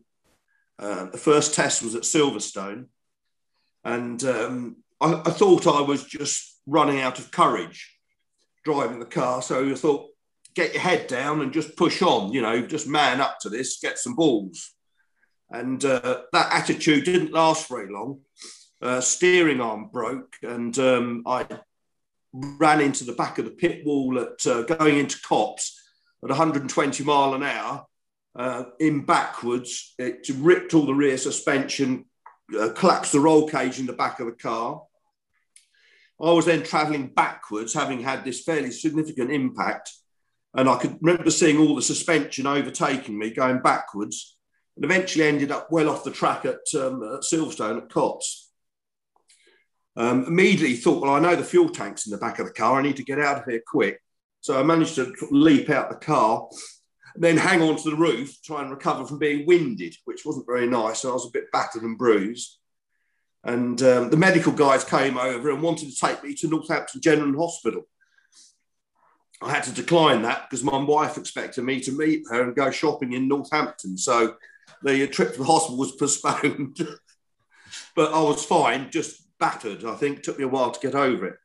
Uh, 0.79 1.07
the 1.07 1.19
first 1.19 1.55
test 1.55 1.83
was 1.83 1.95
at 1.95 2.03
Silverstone, 2.03 2.87
and 3.85 4.23
um, 4.25 4.77
I, 5.01 5.23
I, 5.27 5.31
thought 5.31 5.67
I 5.67 5.83
was 5.83 6.05
just 6.05 6.59
running 6.67 7.01
out 7.01 7.19
of 7.19 7.31
courage 7.31 7.95
driving 8.65 8.99
the 8.99 9.07
car. 9.07 9.43
So 9.43 9.71
I 9.71 9.75
thought, 9.75 10.09
get 10.55 10.73
your 10.73 10.83
head 10.83 11.07
down 11.07 11.41
and 11.41 11.53
just 11.53 11.77
push 11.77 12.01
on, 12.01 12.33
you 12.33 12.41
know, 12.41 12.67
just 12.67 12.89
man 12.89 13.21
up 13.21 13.39
to 13.41 13.49
this, 13.49 13.81
get 13.81 13.99
some 13.99 14.15
balls. 14.15 14.73
And 15.51 15.85
uh, 15.85 16.23
that 16.33 16.53
attitude 16.53 17.05
didn't 17.05 17.33
last 17.33 17.69
very 17.69 17.93
long. 17.93 18.21
Uh, 18.81 19.01
steering 19.01 19.61
arm 19.61 19.89
broke, 19.91 20.35
and 20.43 20.79
um, 20.79 21.23
I 21.27 21.47
ran 22.33 22.81
into 22.81 23.05
the 23.05 23.13
back 23.13 23.39
of 23.39 23.45
the 23.45 23.51
pit 23.53 23.85
wall 23.87 24.19
at 24.19 24.47
uh, 24.47 24.63
going 24.63 24.99
into 24.99 25.19
Copse 25.23 25.81
at 26.23 26.29
120 26.29 27.05
mile 27.05 27.35
an 27.35 27.43
hour 27.43 27.87
uh, 28.37 28.65
in 28.81 29.05
backwards. 29.05 29.95
It 29.99 30.29
ripped 30.37 30.75
all 30.75 30.85
the 30.85 30.95
rear 30.95 31.17
suspension, 31.17 32.07
uh, 32.59 32.71
collapsed 32.71 33.13
the 33.13 33.21
roll 33.21 33.49
cage 33.49 33.79
in 33.79 33.87
the 33.87 33.93
back 33.93 34.21
of 34.21 34.27
the 34.27 34.33
car. 34.33 34.83
I 36.21 36.31
was 36.31 36.47
then 36.47 36.63
traveling 36.63 37.09
backwards, 37.09 37.75
having 37.75 38.03
had 38.03 38.25
this 38.25 38.43
fairly 38.43 38.71
significant 38.71 39.31
impact. 39.31 39.93
And 40.55 40.69
I 40.69 40.77
could 40.79 40.99
remember 41.01 41.31
seeing 41.31 41.59
all 41.59 41.75
the 41.75 41.83
suspension 41.83 42.47
overtaking 42.47 43.19
me 43.19 43.31
going 43.31 43.61
backwards 43.61 44.37
and 44.77 44.85
eventually 44.85 45.25
ended 45.25 45.51
up 45.51 45.71
well 45.71 45.89
off 45.89 46.05
the 46.05 46.11
track 46.11 46.45
at, 46.45 46.61
um, 46.75 47.03
at 47.03 47.23
Silverstone 47.23 47.83
at 47.83 47.91
Copse. 47.91 48.53
Um, 49.97 50.25
immediately 50.25 50.77
thought, 50.77 51.03
well, 51.03 51.15
I 51.15 51.21
know 51.21 51.37
the 51.37 51.45
fuel 51.45 51.69
tank's 51.69 52.07
in 52.07 52.11
the 52.11 52.19
back 52.19 52.39
of 52.39 52.47
the 52.47 52.53
car. 52.53 52.79
I 52.79 52.83
need 52.83 52.97
to 52.97 53.05
get 53.05 53.21
out 53.21 53.39
of 53.39 53.45
here 53.45 53.63
quick. 53.67 54.01
So 54.41 54.59
I 54.59 54.63
managed 54.63 54.97
to 54.97 55.13
leap 55.31 55.71
out 55.71 55.91
the 55.91 55.97
car 55.97 56.49
then 57.17 57.37
hang 57.37 57.63
on 57.63 57.77
to 57.77 57.91
the 57.91 57.97
roof, 57.97 58.43
try 58.43 58.63
and 58.63 58.71
recover 58.71 59.07
from 59.07 59.19
being 59.19 59.47
winded, 59.47 59.97
which 60.05 60.25
wasn't 60.25 60.47
very 60.47 60.67
nice. 60.67 61.05
I 61.05 61.11
was 61.11 61.27
a 61.27 61.31
bit 61.31 61.51
battered 61.53 61.83
and 61.83 61.99
bruised. 61.99 62.59
And 63.45 63.81
um, 63.83 64.11
the 64.11 64.17
medical 64.17 64.53
guys 64.53 64.85
came 64.85 65.19
over 65.19 65.51
and 65.51 65.63
wanted 65.63 65.91
to 65.91 65.97
take 65.97 66.25
me 66.25 66.35
to 66.35 66.49
Northampton 66.49 67.01
General 67.01 67.39
Hospital. 67.47 67.87
I 69.43 69.53
had 69.53 69.65
to 69.65 69.73
decline 69.73 70.23
that 70.23 70.49
because 70.49 70.65
my 70.65 70.79
wife 70.79 71.19
expected 71.19 71.65
me 71.65 71.81
to 71.81 71.93
meet 71.93 72.25
her 72.31 72.43
and 72.43 72.57
go 72.57 72.71
shopping 72.71 73.13
in 73.13 73.29
Northampton. 73.29 73.99
So 73.99 74.37
the 74.83 75.07
trip 75.09 75.33
to 75.33 75.39
the 75.39 75.45
hospital 75.45 75.79
was 75.79 75.93
postponed. 75.97 76.79
but 77.95 78.13
I 78.13 78.21
was 78.21 78.45
fine, 78.45 78.91
just 78.91 79.23
battered. 79.39 79.85
I 79.85 79.95
think 79.95 80.19
it 80.19 80.25
took 80.25 80.39
me 80.39 80.45
a 80.45 80.49
while 80.49 80.71
to 80.71 80.81
get 80.81 80.95
over 80.95 81.27
it. 81.27 81.37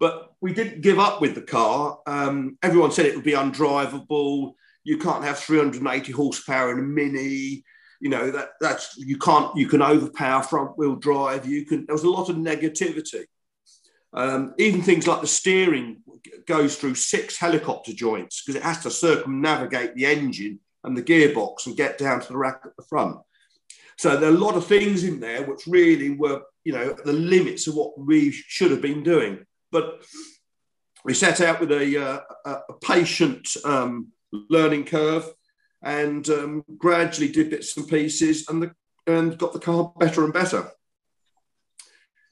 But 0.00 0.32
we 0.40 0.54
didn't 0.54 0.80
give 0.80 0.98
up 0.98 1.20
with 1.20 1.34
the 1.34 1.42
car. 1.42 2.00
Um, 2.06 2.58
everyone 2.62 2.90
said 2.90 3.06
it 3.06 3.14
would 3.14 3.24
be 3.24 3.32
undrivable. 3.32 4.54
You 4.84 4.98
can't 4.98 5.24
have 5.24 5.38
380 5.38 6.12
horsepower 6.12 6.72
in 6.72 6.78
a 6.78 6.82
mini. 6.82 7.64
You 8.00 8.08
know 8.08 8.30
that 8.30 8.50
that's 8.60 8.96
you 8.96 9.18
can't. 9.18 9.54
You 9.56 9.66
can 9.66 9.82
overpower 9.82 10.42
front 10.42 10.78
wheel 10.78 10.96
drive. 10.96 11.46
You 11.46 11.66
can. 11.66 11.86
There 11.86 11.94
was 11.94 12.04
a 12.04 12.10
lot 12.10 12.30
of 12.30 12.36
negativity. 12.36 13.24
Um, 14.12 14.54
even 14.58 14.82
things 14.82 15.06
like 15.06 15.20
the 15.20 15.26
steering 15.26 16.02
goes 16.46 16.76
through 16.76 16.96
six 16.96 17.36
helicopter 17.36 17.92
joints 17.92 18.42
because 18.42 18.56
it 18.56 18.64
has 18.64 18.82
to 18.82 18.90
circumnavigate 18.90 19.94
the 19.94 20.06
engine 20.06 20.58
and 20.82 20.96
the 20.96 21.02
gearbox 21.02 21.66
and 21.66 21.76
get 21.76 21.98
down 21.98 22.20
to 22.20 22.28
the 22.28 22.36
rack 22.36 22.62
at 22.64 22.76
the 22.76 22.82
front. 22.82 23.18
So 23.98 24.16
there 24.16 24.30
are 24.30 24.34
a 24.34 24.38
lot 24.38 24.56
of 24.56 24.66
things 24.66 25.04
in 25.04 25.20
there 25.20 25.44
which 25.44 25.66
really 25.66 26.10
were, 26.10 26.42
you 26.64 26.72
know, 26.72 26.96
the 27.04 27.12
limits 27.12 27.66
of 27.66 27.74
what 27.74 27.98
we 27.98 28.32
should 28.32 28.70
have 28.70 28.80
been 28.80 29.02
doing. 29.02 29.44
But 29.70 30.02
we 31.04 31.14
set 31.14 31.40
out 31.40 31.60
with 31.60 31.70
a, 31.70 32.24
uh, 32.46 32.60
a 32.68 32.72
patient 32.82 33.48
um, 33.64 34.08
learning 34.32 34.84
curve 34.84 35.32
and 35.82 36.28
um, 36.28 36.64
gradually 36.78 37.30
did 37.30 37.50
bits 37.50 37.76
and 37.76 37.88
pieces 37.88 38.48
and, 38.48 38.62
the, 38.62 38.72
and 39.06 39.38
got 39.38 39.52
the 39.52 39.58
car 39.58 39.92
better 39.98 40.24
and 40.24 40.32
better. 40.32 40.70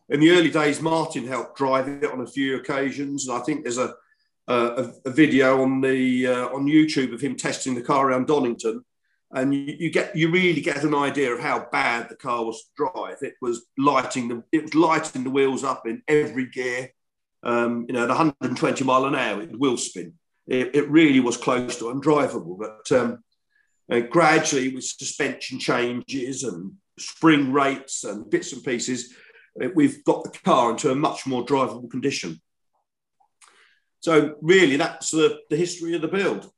In 0.09 0.21
the 0.21 0.31
early 0.31 0.51
days, 0.51 0.81
Martin 0.81 1.27
helped 1.27 1.57
drive 1.57 1.89
it 1.89 2.11
on 2.11 2.21
a 2.21 2.27
few 2.27 2.57
occasions. 2.57 3.29
And 3.29 3.37
I 3.37 3.41
think 3.43 3.63
there's 3.63 3.79
a, 3.79 3.95
a, 4.47 4.93
a 5.05 5.11
video 5.11 5.63
on, 5.63 5.81
the, 5.81 6.27
uh, 6.27 6.49
on 6.49 6.67
YouTube 6.67 7.13
of 7.13 7.21
him 7.21 7.37
testing 7.37 7.75
the 7.75 7.83
car 7.83 8.09
around 8.09 8.27
Donington 8.27 8.85
and 9.33 9.55
you, 9.55 9.77
you, 9.79 9.91
get 9.91 10.17
you 10.17 10.31
really 10.31 10.63
get 10.63 10.85
an 10.85 10.95
idea 10.95 11.31
of 11.35 11.41
how 11.41 11.69
bad 11.71 12.09
the 12.09 12.17
car 12.17 12.47
was 12.47 12.63
to 12.63 12.91
drive. 12.95 13.19
It 13.21 13.35
was 13.43 13.67
lighting 13.77 14.27
the 14.29 14.43
it 14.53 14.63
was 14.63 14.75
lighting 14.75 15.23
the 15.23 15.29
wheels 15.29 15.65
up 15.65 15.87
in 15.87 16.03
every 16.09 16.47
gear 16.47 16.91
um, 17.43 17.87
you 17.89 17.95
know, 17.95 18.03
at 18.03 18.09
120 18.09 18.85
mile 18.85 19.05
an 19.05 19.15
hour, 19.15 19.43
it 19.43 19.59
will 19.59 19.77
spin. 19.77 20.15
It, 20.49 20.75
it 20.75 20.91
really 20.91 21.21
was 21.21 21.37
close 21.37 21.77
to 21.79 21.85
undrivable. 21.85 22.59
But 22.59 22.91
um, 22.99 23.23
uh, 23.91 24.01
gradually, 24.01 24.75
with 24.75 24.85
suspension 24.85 25.59
changes 25.59 26.43
and 26.43 26.73
spring 26.99 27.53
rates 27.53 28.05
and 28.05 28.29
bits 28.29 28.53
and 28.53 28.65
pieces, 28.65 29.15
uh, 29.63 29.69
we've 29.75 30.03
got 30.05 30.25
the 30.25 30.39
car 30.45 30.71
into 30.71 30.91
a 30.91 30.95
much 30.95 31.27
more 31.27 31.45
drivable 31.45 31.91
condition. 31.91 32.41
So 34.01 34.37
really, 34.41 34.77
that's 34.77 35.11
the, 35.11 35.39
the 35.51 35.57
history 35.57 35.95
of 35.95 36.03
the 36.03 36.09
build. 36.09 36.51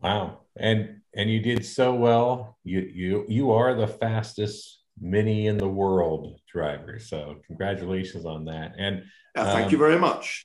Wow, 0.00 0.40
and 0.56 1.00
and 1.14 1.30
you 1.30 1.40
did 1.40 1.64
so 1.64 1.94
well. 1.94 2.58
You 2.62 2.80
you 2.80 3.24
you 3.28 3.52
are 3.52 3.74
the 3.74 3.86
fastest 3.86 4.78
mini 5.00 5.46
in 5.46 5.58
the 5.58 5.68
world 5.68 6.40
driver. 6.52 6.98
So 6.98 7.36
congratulations 7.46 8.24
on 8.24 8.44
that. 8.46 8.74
And 8.78 9.04
thank 9.34 9.66
um, 9.66 9.72
you 9.72 9.78
very 9.78 9.98
much. 9.98 10.44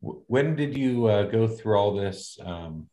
When 0.00 0.56
did 0.56 0.76
you 0.76 1.06
uh, 1.06 1.24
go 1.24 1.48
through 1.48 1.76
all 1.76 1.94
this 1.94 2.38
um, 2.44 2.88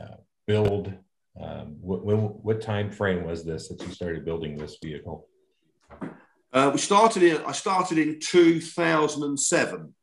uh, 0.00 0.16
build? 0.46 0.92
Um, 1.40 1.76
what, 1.80 2.04
when, 2.04 2.18
what 2.18 2.60
time 2.60 2.90
frame 2.90 3.24
was 3.24 3.44
this 3.44 3.68
that 3.68 3.82
you 3.82 3.92
started 3.92 4.24
building 4.24 4.56
this 4.56 4.78
vehicle? 4.82 5.28
Uh, 6.52 6.70
we 6.72 6.78
started 6.78 7.22
in. 7.22 7.44
I 7.44 7.52
started 7.52 7.98
in 7.98 8.18
2007. 8.20 9.94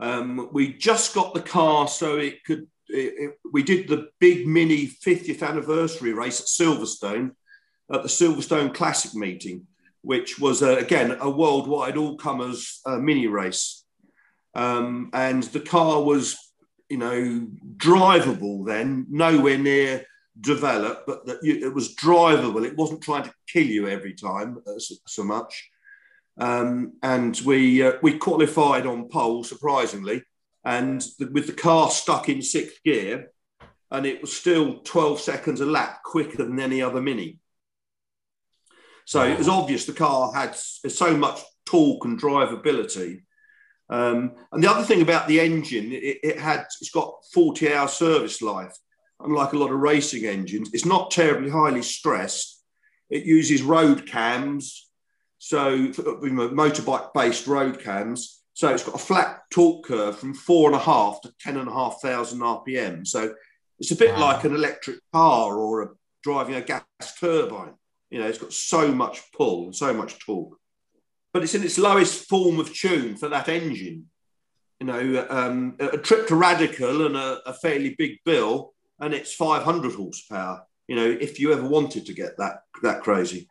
Um, 0.00 0.48
we 0.52 0.72
just 0.72 1.14
got 1.14 1.34
the 1.34 1.40
car 1.40 1.86
so 1.86 2.16
it 2.16 2.44
could. 2.44 2.66
It, 2.88 3.14
it, 3.16 3.38
we 3.52 3.62
did 3.62 3.88
the 3.88 4.08
big 4.18 4.46
mini 4.46 4.86
50th 4.86 5.46
anniversary 5.46 6.12
race 6.12 6.40
at 6.40 6.46
Silverstone 6.46 7.30
at 7.92 8.02
the 8.02 8.08
Silverstone 8.08 8.74
Classic 8.74 9.14
meeting, 9.14 9.66
which 10.02 10.38
was, 10.38 10.62
uh, 10.62 10.76
again, 10.76 11.16
a 11.20 11.30
worldwide 11.30 11.96
all 11.96 12.16
comers 12.16 12.80
uh, 12.86 12.98
mini 12.98 13.26
race. 13.26 13.83
Um, 14.54 15.10
and 15.12 15.42
the 15.42 15.60
car 15.60 16.02
was, 16.02 16.36
you 16.88 16.98
know, 16.98 17.46
drivable 17.76 18.66
then, 18.66 19.06
nowhere 19.10 19.58
near 19.58 20.06
developed, 20.40 21.06
but 21.06 21.26
that 21.26 21.38
it 21.42 21.72
was 21.72 21.94
drivable. 21.94 22.64
It 22.64 22.76
wasn't 22.76 23.02
trying 23.02 23.24
to 23.24 23.34
kill 23.46 23.66
you 23.66 23.88
every 23.88 24.14
time 24.14 24.58
uh, 24.66 24.78
so, 24.78 24.94
so, 25.06 25.24
much. 25.24 25.70
Um, 26.38 26.94
and 27.02 27.40
we 27.44 27.82
uh, 27.82 27.92
we 28.02 28.18
qualified 28.18 28.86
on 28.86 29.08
pole, 29.08 29.44
surprisingly, 29.44 30.22
and 30.64 31.00
the, 31.18 31.26
with 31.26 31.46
the 31.46 31.52
car 31.52 31.90
stuck 31.90 32.28
in 32.28 32.42
sixth 32.42 32.82
gear, 32.82 33.30
and 33.90 34.06
it 34.06 34.20
was 34.20 34.36
still 34.36 34.80
12 34.80 35.20
seconds 35.20 35.60
a 35.60 35.66
lap 35.66 36.02
quicker 36.02 36.38
than 36.38 36.58
any 36.58 36.82
other 36.82 37.00
Mini. 37.00 37.38
So 39.06 39.22
it 39.22 39.38
was 39.38 39.48
obvious 39.48 39.84
the 39.84 39.92
car 39.92 40.32
had 40.32 40.56
so 40.56 41.16
much 41.16 41.40
torque 41.66 42.04
and 42.04 42.20
drivability. 42.20 43.22
Um, 43.90 44.32
and 44.52 44.62
the 44.62 44.70
other 44.70 44.84
thing 44.84 45.02
about 45.02 45.28
the 45.28 45.40
engine, 45.40 45.92
it, 45.92 46.18
it, 46.22 46.38
had 46.38 46.66
it's 46.80 46.90
got 46.90 47.14
40 47.32 47.72
hour 47.72 47.88
service 47.88 48.40
life. 48.40 48.76
Unlike 49.20 49.52
a 49.52 49.58
lot 49.58 49.70
of 49.70 49.78
racing 49.78 50.26
engines, 50.26 50.70
it's 50.72 50.84
not 50.84 51.10
terribly 51.10 51.50
highly 51.50 51.82
stressed. 51.82 52.62
It 53.10 53.24
uses 53.24 53.62
road 53.62 54.06
cams, 54.06 54.88
so 55.38 55.76
motorbike 55.88 57.12
based 57.14 57.46
road 57.46 57.80
cams. 57.80 58.42
So 58.54 58.68
it's 58.72 58.84
got 58.84 58.94
a 58.94 58.98
flat 58.98 59.42
torque 59.50 59.84
curve 59.84 60.18
from 60.18 60.34
four 60.34 60.68
and 60.68 60.76
a 60.76 60.82
half 60.82 61.20
to 61.22 61.32
ten 61.40 61.56
and 61.56 61.68
a 61.68 61.72
half 61.72 62.00
thousand 62.00 62.40
RPM. 62.40 63.06
So 63.06 63.34
it's 63.78 63.90
a 63.90 63.96
bit 63.96 64.14
wow. 64.14 64.20
like 64.20 64.44
an 64.44 64.54
electric 64.54 64.98
car 65.12 65.56
or 65.56 65.82
a, 65.82 65.88
driving 66.22 66.54
a 66.54 66.62
gas 66.62 66.84
turbine. 67.18 67.74
You 68.10 68.20
know, 68.20 68.26
it's 68.26 68.38
got 68.38 68.52
so 68.52 68.92
much 68.92 69.32
pull 69.32 69.64
and 69.64 69.76
so 69.76 69.92
much 69.92 70.18
torque, 70.18 70.56
but 71.34 71.42
it's 71.42 71.54
in 71.54 71.64
its 71.64 71.78
lowest 71.78 72.28
form 72.28 72.60
of 72.60 72.72
tune 72.72 73.16
for 73.16 73.28
that 73.28 73.48
engine. 73.48 74.06
you 74.80 74.86
know, 74.86 75.26
um, 75.28 75.76
a 75.80 75.98
trip 75.98 76.28
to 76.28 76.36
Radical 76.36 77.06
and 77.06 77.16
a, 77.16 77.40
a, 77.44 77.52
fairly 77.52 77.96
big 77.98 78.18
bill, 78.24 78.72
and 79.00 79.12
it's 79.12 79.34
500 79.34 79.94
horsepower. 79.94 80.64
You 80.86 80.94
know, 80.94 81.04
if 81.20 81.40
you 81.40 81.52
ever 81.52 81.68
wanted 81.68 82.06
to 82.06 82.14
get 82.14 82.38
that 82.38 82.60
that 82.82 83.02
crazy. 83.02 83.48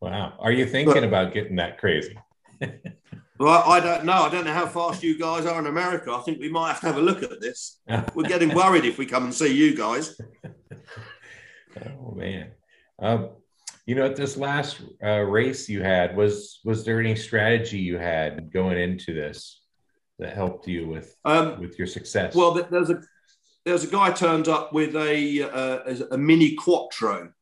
Wow, 0.00 0.34
are 0.38 0.52
you 0.52 0.64
thinking 0.64 0.94
but, 0.94 1.04
about 1.04 1.34
getting 1.34 1.56
that 1.56 1.78
crazy? 1.78 2.16
well, 3.38 3.62
I 3.70 3.80
don't 3.80 4.04
know. 4.04 4.22
I 4.22 4.30
don't 4.30 4.46
know 4.46 4.54
how 4.54 4.66
fast 4.66 5.02
you 5.02 5.18
guys 5.18 5.44
are 5.44 5.58
in 5.58 5.66
America. 5.66 6.12
I 6.12 6.20
think 6.20 6.40
we 6.40 6.48
might 6.48 6.68
have 6.68 6.80
to 6.80 6.86
have 6.86 6.96
a 6.96 7.02
look 7.02 7.22
at 7.22 7.40
this. 7.40 7.80
We're 8.14 8.28
getting 8.28 8.54
worried 8.54 8.86
if 8.86 8.96
we 8.96 9.04
come 9.04 9.24
and 9.24 9.34
see 9.34 9.52
you 9.54 9.76
guys. 9.76 10.18
oh 12.04 12.12
man. 12.12 12.52
Um, 12.98 13.30
you 13.86 13.94
know, 13.94 14.04
at 14.04 14.16
this 14.16 14.36
last 14.36 14.80
uh, 15.02 15.20
race 15.20 15.68
you 15.68 15.80
had, 15.80 16.16
was 16.16 16.60
was 16.64 16.84
there 16.84 17.00
any 17.00 17.14
strategy 17.14 17.78
you 17.78 17.98
had 17.98 18.52
going 18.52 18.78
into 18.78 19.14
this 19.14 19.62
that 20.18 20.34
helped 20.34 20.66
you 20.66 20.88
with 20.88 21.16
um, 21.24 21.60
with 21.60 21.78
your 21.78 21.86
success? 21.86 22.34
Well, 22.34 22.52
there's 22.68 22.90
a 22.90 23.00
there's 23.64 23.84
a 23.84 23.88
guy 23.88 24.10
turned 24.10 24.48
up 24.48 24.72
with 24.72 24.96
a 24.96 25.42
uh, 25.42 26.06
a 26.10 26.18
mini 26.18 26.56
Quattro. 26.56 27.32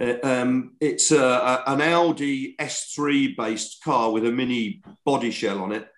Uh, 0.00 0.14
um, 0.22 0.76
it's 0.80 1.10
a, 1.10 1.62
an 1.66 1.80
Audi 1.80 2.54
S3 2.56 3.36
based 3.36 3.82
car 3.82 4.12
with 4.12 4.24
a 4.26 4.30
mini 4.30 4.82
body 5.04 5.30
shell 5.30 5.60
on 5.62 5.72
it, 5.72 5.88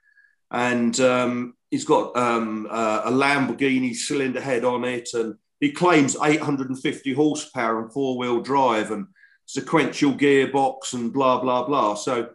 and 0.53 0.99
um, 1.01 1.55
he's 1.69 1.85
got 1.85 2.17
um, 2.17 2.69
a 2.71 3.11
Lamborghini 3.11 3.95
cylinder 3.95 4.41
head 4.41 4.65
on 4.65 4.85
it, 4.85 5.09
and 5.15 5.35
he 5.59 5.73
claims 5.73 6.17
850 6.17 7.13
horsepower 7.13 7.83
and 7.83 7.93
four 7.93 8.17
wheel 8.17 8.41
drive 8.41 8.93
and 8.93 9.07
sequential 9.51 10.13
gearbox 10.13 10.95
and 10.95 11.13
blah 11.13 11.41
blah 11.41 11.65
blah. 11.65 11.95
So 11.95 12.31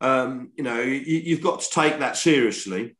um, 0.00 0.52
you 0.56 0.64
know 0.64 0.80
you, 0.80 1.34
have 1.34 1.44
got 1.44 1.60
to 1.60 1.70
take 1.70 1.98
that 2.00 2.16
seriously. 2.16 2.96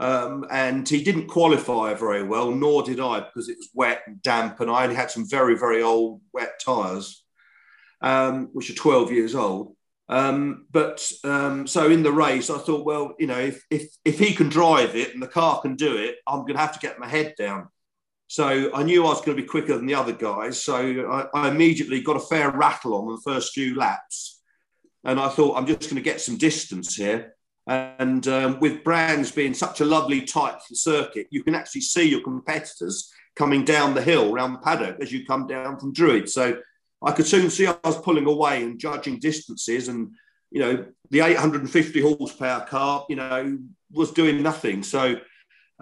Um, 0.00 0.46
and 0.50 0.88
he 0.88 1.04
didn't 1.04 1.28
qualify 1.28 1.94
very 1.94 2.24
well, 2.24 2.50
nor 2.50 2.82
did 2.82 2.98
I 2.98 3.20
because 3.20 3.48
it 3.48 3.56
was 3.56 3.68
wet 3.72 4.02
and 4.06 4.20
damp, 4.20 4.58
and 4.58 4.68
I 4.68 4.82
only 4.82 4.96
had 4.96 5.10
some 5.10 5.28
very 5.28 5.56
very 5.56 5.82
old 5.82 6.22
wet 6.32 6.60
tyres, 6.64 7.24
um, 8.00 8.48
which 8.52 8.70
are 8.70 8.74
12 8.74 9.12
years 9.12 9.34
old. 9.36 9.76
Um, 10.08 10.66
but 10.72 11.08
um, 11.22 11.66
so 11.66 11.88
in 11.88 12.02
the 12.02 12.10
race, 12.10 12.50
I 12.50 12.58
thought, 12.58 12.84
well, 12.84 13.14
you 13.18 13.28
know, 13.28 13.38
if, 13.38 13.64
if 13.70 13.94
if 14.04 14.18
he 14.18 14.34
can 14.34 14.48
drive 14.48 14.96
it 14.96 15.14
and 15.14 15.22
the 15.22 15.28
car 15.28 15.60
can 15.60 15.76
do 15.76 15.96
it, 15.96 16.16
I'm 16.26 16.40
going 16.40 16.54
to 16.54 16.60
have 16.60 16.72
to 16.72 16.86
get 16.86 16.98
my 16.98 17.06
head 17.06 17.34
down. 17.38 17.68
So 18.32 18.70
I 18.72 18.82
knew 18.82 19.04
I 19.04 19.08
was 19.08 19.20
going 19.20 19.36
to 19.36 19.42
be 19.42 19.46
quicker 19.46 19.76
than 19.76 19.84
the 19.84 19.94
other 19.94 20.14
guys. 20.14 20.64
So 20.64 20.74
I, 20.74 21.26
I 21.38 21.48
immediately 21.50 22.00
got 22.00 22.16
a 22.16 22.20
fair 22.20 22.50
rattle 22.50 22.94
on 22.94 23.14
the 23.14 23.20
first 23.22 23.52
few 23.52 23.74
laps. 23.74 24.40
And 25.04 25.20
I 25.20 25.28
thought, 25.28 25.58
I'm 25.58 25.66
just 25.66 25.82
going 25.82 25.96
to 25.96 26.00
get 26.00 26.18
some 26.18 26.38
distance 26.38 26.96
here. 26.96 27.34
And 27.66 28.26
um, 28.28 28.58
with 28.58 28.84
Brands 28.84 29.30
being 29.30 29.52
such 29.52 29.82
a 29.82 29.84
lovely 29.84 30.22
tight 30.22 30.62
circuit, 30.72 31.26
you 31.28 31.44
can 31.44 31.54
actually 31.54 31.82
see 31.82 32.08
your 32.08 32.22
competitors 32.22 33.12
coming 33.36 33.66
down 33.66 33.92
the 33.92 34.00
hill 34.00 34.32
around 34.32 34.54
the 34.54 34.60
paddock 34.60 34.96
as 35.02 35.12
you 35.12 35.26
come 35.26 35.46
down 35.46 35.78
from 35.78 35.92
Druid. 35.92 36.26
So 36.30 36.56
I 37.04 37.12
could 37.12 37.26
soon 37.26 37.50
see 37.50 37.66
I 37.66 37.76
was 37.84 38.00
pulling 38.00 38.24
away 38.24 38.62
and 38.62 38.80
judging 38.80 39.18
distances. 39.18 39.88
And, 39.88 40.10
you 40.50 40.62
know, 40.62 40.86
the 41.10 41.20
850 41.20 42.00
horsepower 42.00 42.64
car, 42.64 43.04
you 43.10 43.16
know, 43.16 43.58
was 43.92 44.10
doing 44.10 44.42
nothing. 44.42 44.82
So 44.82 45.16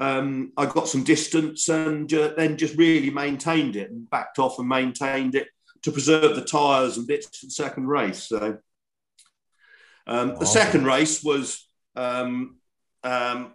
um, 0.00 0.52
I 0.56 0.64
got 0.64 0.88
some 0.88 1.04
distance 1.04 1.68
and 1.68 2.12
uh, 2.14 2.32
then 2.34 2.56
just 2.56 2.76
really 2.76 3.10
maintained 3.10 3.76
it 3.76 3.90
and 3.90 4.08
backed 4.08 4.38
off 4.38 4.58
and 4.58 4.66
maintained 4.66 5.34
it 5.34 5.48
to 5.82 5.92
preserve 5.92 6.34
the 6.34 6.44
tyres 6.44 6.96
and 6.96 7.06
bits 7.06 7.38
for 7.38 7.46
the 7.46 7.52
second 7.52 7.86
race. 7.86 8.24
So 8.24 8.58
um, 10.06 10.36
the 10.38 10.46
second 10.46 10.86
race 10.86 11.22
was 11.22 11.68
um, 11.96 12.56
um, 13.04 13.52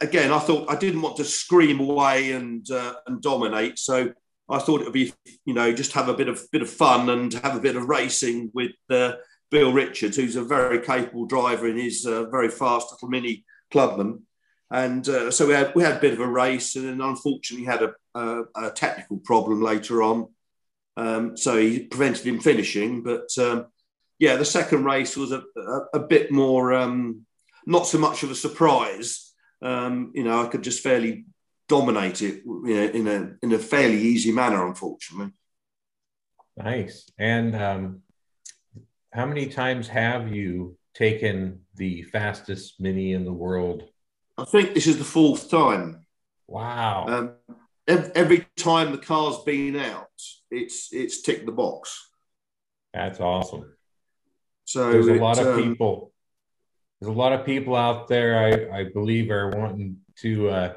again. 0.00 0.30
I 0.30 0.38
thought 0.38 0.70
I 0.70 0.76
didn't 0.76 1.02
want 1.02 1.16
to 1.16 1.24
scream 1.24 1.80
away 1.80 2.32
and 2.32 2.68
uh, 2.70 2.94
and 3.08 3.20
dominate, 3.20 3.76
so 3.78 4.12
I 4.48 4.58
thought 4.60 4.82
it 4.82 4.84
would 4.84 4.92
be 4.92 5.12
you 5.44 5.54
know 5.54 5.72
just 5.72 5.92
have 5.92 6.08
a 6.08 6.14
bit 6.14 6.28
of 6.28 6.40
bit 6.52 6.62
of 6.62 6.70
fun 6.70 7.10
and 7.10 7.32
have 7.34 7.56
a 7.56 7.60
bit 7.60 7.74
of 7.74 7.88
racing 7.88 8.52
with 8.54 8.72
uh, 8.90 9.14
Bill 9.50 9.72
Richards, 9.72 10.16
who's 10.16 10.36
a 10.36 10.44
very 10.44 10.80
capable 10.80 11.26
driver 11.26 11.66
in 11.66 11.76
his 11.76 12.04
very 12.04 12.48
fast 12.48 12.92
little 12.92 13.08
mini 13.08 13.44
clubman. 13.72 14.22
And 14.70 15.08
uh, 15.08 15.30
so 15.30 15.46
we 15.46 15.54
had 15.54 15.74
we 15.74 15.82
had 15.82 15.96
a 15.96 16.00
bit 16.00 16.12
of 16.12 16.20
a 16.20 16.26
race, 16.26 16.76
and 16.76 16.86
then 16.86 17.00
unfortunately 17.00 17.66
had 17.66 17.82
a, 17.82 17.92
a, 18.14 18.42
a 18.56 18.70
technical 18.70 19.18
problem 19.18 19.62
later 19.62 20.02
on. 20.02 20.28
Um, 20.96 21.36
so 21.36 21.56
he 21.56 21.80
prevented 21.80 22.26
him 22.26 22.40
finishing. 22.40 23.02
But 23.02 23.28
um, 23.38 23.66
yeah, 24.18 24.36
the 24.36 24.44
second 24.44 24.84
race 24.84 25.16
was 25.16 25.32
a, 25.32 25.42
a, 25.56 25.80
a 25.94 25.98
bit 26.00 26.30
more, 26.30 26.72
um, 26.72 27.26
not 27.66 27.86
so 27.86 27.98
much 27.98 28.22
of 28.22 28.30
a 28.30 28.34
surprise. 28.34 29.32
Um, 29.62 30.12
you 30.14 30.22
know, 30.22 30.42
I 30.42 30.46
could 30.46 30.62
just 30.62 30.82
fairly 30.82 31.24
dominate 31.68 32.22
it 32.22 32.42
you 32.44 32.74
know, 32.74 32.84
in 32.84 33.08
a 33.08 33.36
in 33.42 33.52
a 33.52 33.58
fairly 33.58 33.98
easy 33.98 34.32
manner, 34.32 34.66
unfortunately. 34.66 35.32
Nice. 36.56 37.10
And 37.18 37.56
um, 37.56 38.02
how 39.12 39.26
many 39.26 39.46
times 39.46 39.88
have 39.88 40.32
you 40.32 40.76
taken 40.94 41.60
the 41.74 42.02
fastest 42.02 42.80
mini 42.80 43.12
in 43.12 43.24
the 43.24 43.32
world 43.32 43.84
I 44.40 44.44
think 44.44 44.74
this 44.74 44.86
is 44.86 44.98
the 44.98 45.04
fourth 45.04 45.50
time. 45.50 46.06
Wow. 46.46 47.06
Um, 47.06 47.32
every 47.86 48.46
time 48.56 48.92
the 48.92 48.98
car's 48.98 49.38
been 49.44 49.76
out, 49.76 50.08
it's 50.50 50.88
it's 50.92 51.22
ticked 51.22 51.46
the 51.46 51.52
box. 51.52 52.08
That's 52.94 53.20
awesome. 53.20 53.72
So 54.64 54.92
there's 54.92 55.08
a 55.08 55.14
lot 55.14 55.38
of 55.38 55.46
um, 55.48 55.62
people. 55.62 56.12
There's 57.00 57.14
a 57.14 57.18
lot 57.18 57.32
of 57.32 57.44
people 57.44 57.76
out 57.76 58.08
there. 58.08 58.38
I 58.38 58.80
I 58.80 58.84
believe 58.84 59.30
are 59.30 59.50
wanting 59.50 59.98
to 60.20 60.48
uh, 60.48 60.72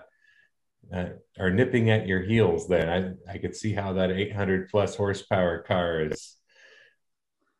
uh, 0.93 1.06
are 1.39 1.52
nipping 1.52 1.89
at 1.89 2.08
your 2.08 2.21
heels. 2.21 2.67
Then 2.67 3.17
I 3.28 3.34
I 3.34 3.38
could 3.38 3.56
see 3.56 3.73
how 3.73 3.93
that 3.93 4.12
800 4.12 4.69
plus 4.69 4.95
horsepower 4.95 5.60
car 5.63 6.02
is. 6.02 6.36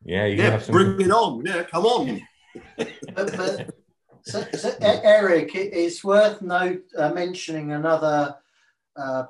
Yeah, 0.04 0.26
you 0.26 0.36
yeah, 0.36 0.50
have 0.50 0.64
some... 0.64 0.74
bring 0.74 1.00
it 1.00 1.10
on. 1.10 1.44
Yeah, 1.44 1.62
come 1.62 1.86
on. 1.86 2.20
so, 4.26 4.44
so 4.56 4.74
Eric, 4.80 5.54
it's 5.54 6.02
worth 6.02 6.40
note 6.40 6.84
uh, 6.96 7.10
mentioning 7.10 7.72
another 7.72 8.36
uh, 8.96 9.24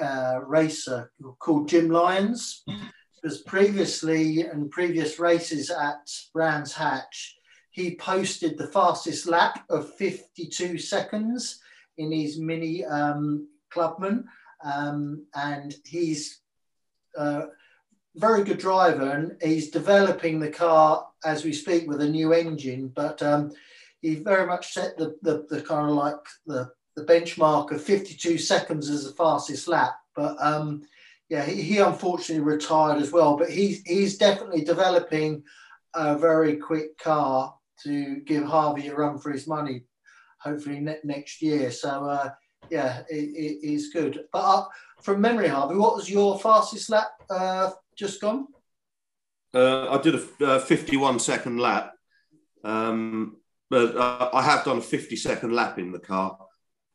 uh, 0.00 0.40
racer 0.46 1.10
called 1.38 1.68
Jim 1.68 1.88
Lyons, 1.88 2.64
because 3.14 3.40
previously 3.42 4.40
in 4.40 4.68
previous 4.68 5.18
races 5.18 5.70
at 5.70 6.10
Brands 6.34 6.74
Hatch, 6.74 7.36
he 7.70 7.96
posted 7.96 8.58
the 8.58 8.66
fastest 8.66 9.26
lap 9.26 9.64
of 9.70 9.94
52 9.94 10.78
seconds 10.78 11.60
in 11.96 12.12
his 12.12 12.38
mini 12.38 12.84
um, 12.84 13.48
clubman, 13.70 14.24
um, 14.62 15.24
and 15.34 15.74
he's 15.86 16.40
a 17.16 17.20
uh, 17.20 17.46
very 18.16 18.44
good 18.44 18.58
driver, 18.58 19.10
and 19.10 19.36
he's 19.42 19.70
developing 19.70 20.38
the 20.38 20.50
car 20.50 21.08
as 21.24 21.42
we 21.42 21.52
speak 21.52 21.88
with 21.88 22.02
a 22.02 22.08
new 22.08 22.34
engine, 22.34 22.88
but. 22.94 23.22
Um, 23.22 23.50
he 24.04 24.16
very 24.16 24.46
much 24.46 24.74
set 24.74 24.98
the, 24.98 25.16
the, 25.22 25.46
the 25.48 25.62
kind 25.62 25.88
of 25.88 25.96
like 25.96 26.16
the, 26.46 26.70
the 26.94 27.04
benchmark 27.04 27.70
of 27.72 27.82
52 27.82 28.36
seconds 28.36 28.90
as 28.90 29.04
the 29.04 29.12
fastest 29.12 29.66
lap. 29.66 29.94
But 30.14 30.36
um, 30.40 30.82
yeah, 31.30 31.42
he, 31.42 31.62
he 31.62 31.78
unfortunately 31.78 32.44
retired 32.44 33.00
as 33.00 33.12
well. 33.12 33.38
But 33.38 33.48
he's, 33.48 33.80
he's 33.86 34.18
definitely 34.18 34.62
developing 34.62 35.42
a 35.94 36.18
very 36.18 36.56
quick 36.56 36.98
car 36.98 37.54
to 37.84 38.16
give 38.26 38.44
Harvey 38.44 38.88
a 38.88 38.94
run 38.94 39.18
for 39.18 39.32
his 39.32 39.46
money, 39.46 39.84
hopefully 40.38 40.80
ne- 40.80 40.98
next 41.02 41.40
year. 41.40 41.70
So 41.70 42.04
uh, 42.04 42.28
yeah, 42.68 43.04
it, 43.08 43.14
it 43.14 43.66
is 43.66 43.88
good. 43.88 44.20
But 44.34 44.38
uh, 44.38 44.64
from 45.00 45.22
memory, 45.22 45.48
Harvey, 45.48 45.76
what 45.76 45.96
was 45.96 46.10
your 46.10 46.38
fastest 46.38 46.90
lap 46.90 47.08
uh, 47.30 47.70
just 47.96 48.20
gone? 48.20 48.48
Uh, 49.54 49.88
I 49.88 50.02
did 50.02 50.16
a 50.42 50.60
51 50.60 51.20
second 51.20 51.58
lap. 51.58 51.92
Um, 52.64 53.36
but 53.70 53.96
uh, 53.96 54.30
I 54.32 54.42
have 54.42 54.64
done 54.64 54.78
a 54.78 54.82
50 54.82 55.16
second 55.16 55.52
lap 55.52 55.78
in 55.78 55.92
the 55.92 55.98
car. 55.98 56.38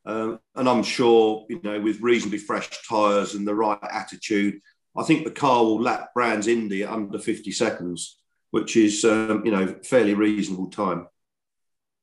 Um, 0.06 0.40
and 0.56 0.68
I'm 0.68 0.84
sure, 0.84 1.46
you 1.50 1.60
know, 1.64 1.80
with 1.80 2.02
reasonably 2.02 2.40
fresh 2.40 2.70
tyres 2.88 3.36
and 3.36 3.48
the 3.48 3.56
right 3.56 3.78
attitude, 3.84 4.60
I 4.98 5.04
think 5.04 5.24
the 5.24 5.32
car 5.32 5.64
will 5.64 5.82
lap 5.82 6.14
Brands 6.14 6.48
Indy 6.48 6.84
under 6.84 7.20
50 7.20 7.52
seconds, 7.52 8.18
which 8.52 8.76
is, 8.76 9.04
um, 9.06 9.44
you 9.46 9.52
know, 9.52 9.68
fairly 9.84 10.14
reasonable 10.14 10.70
time. 10.70 11.08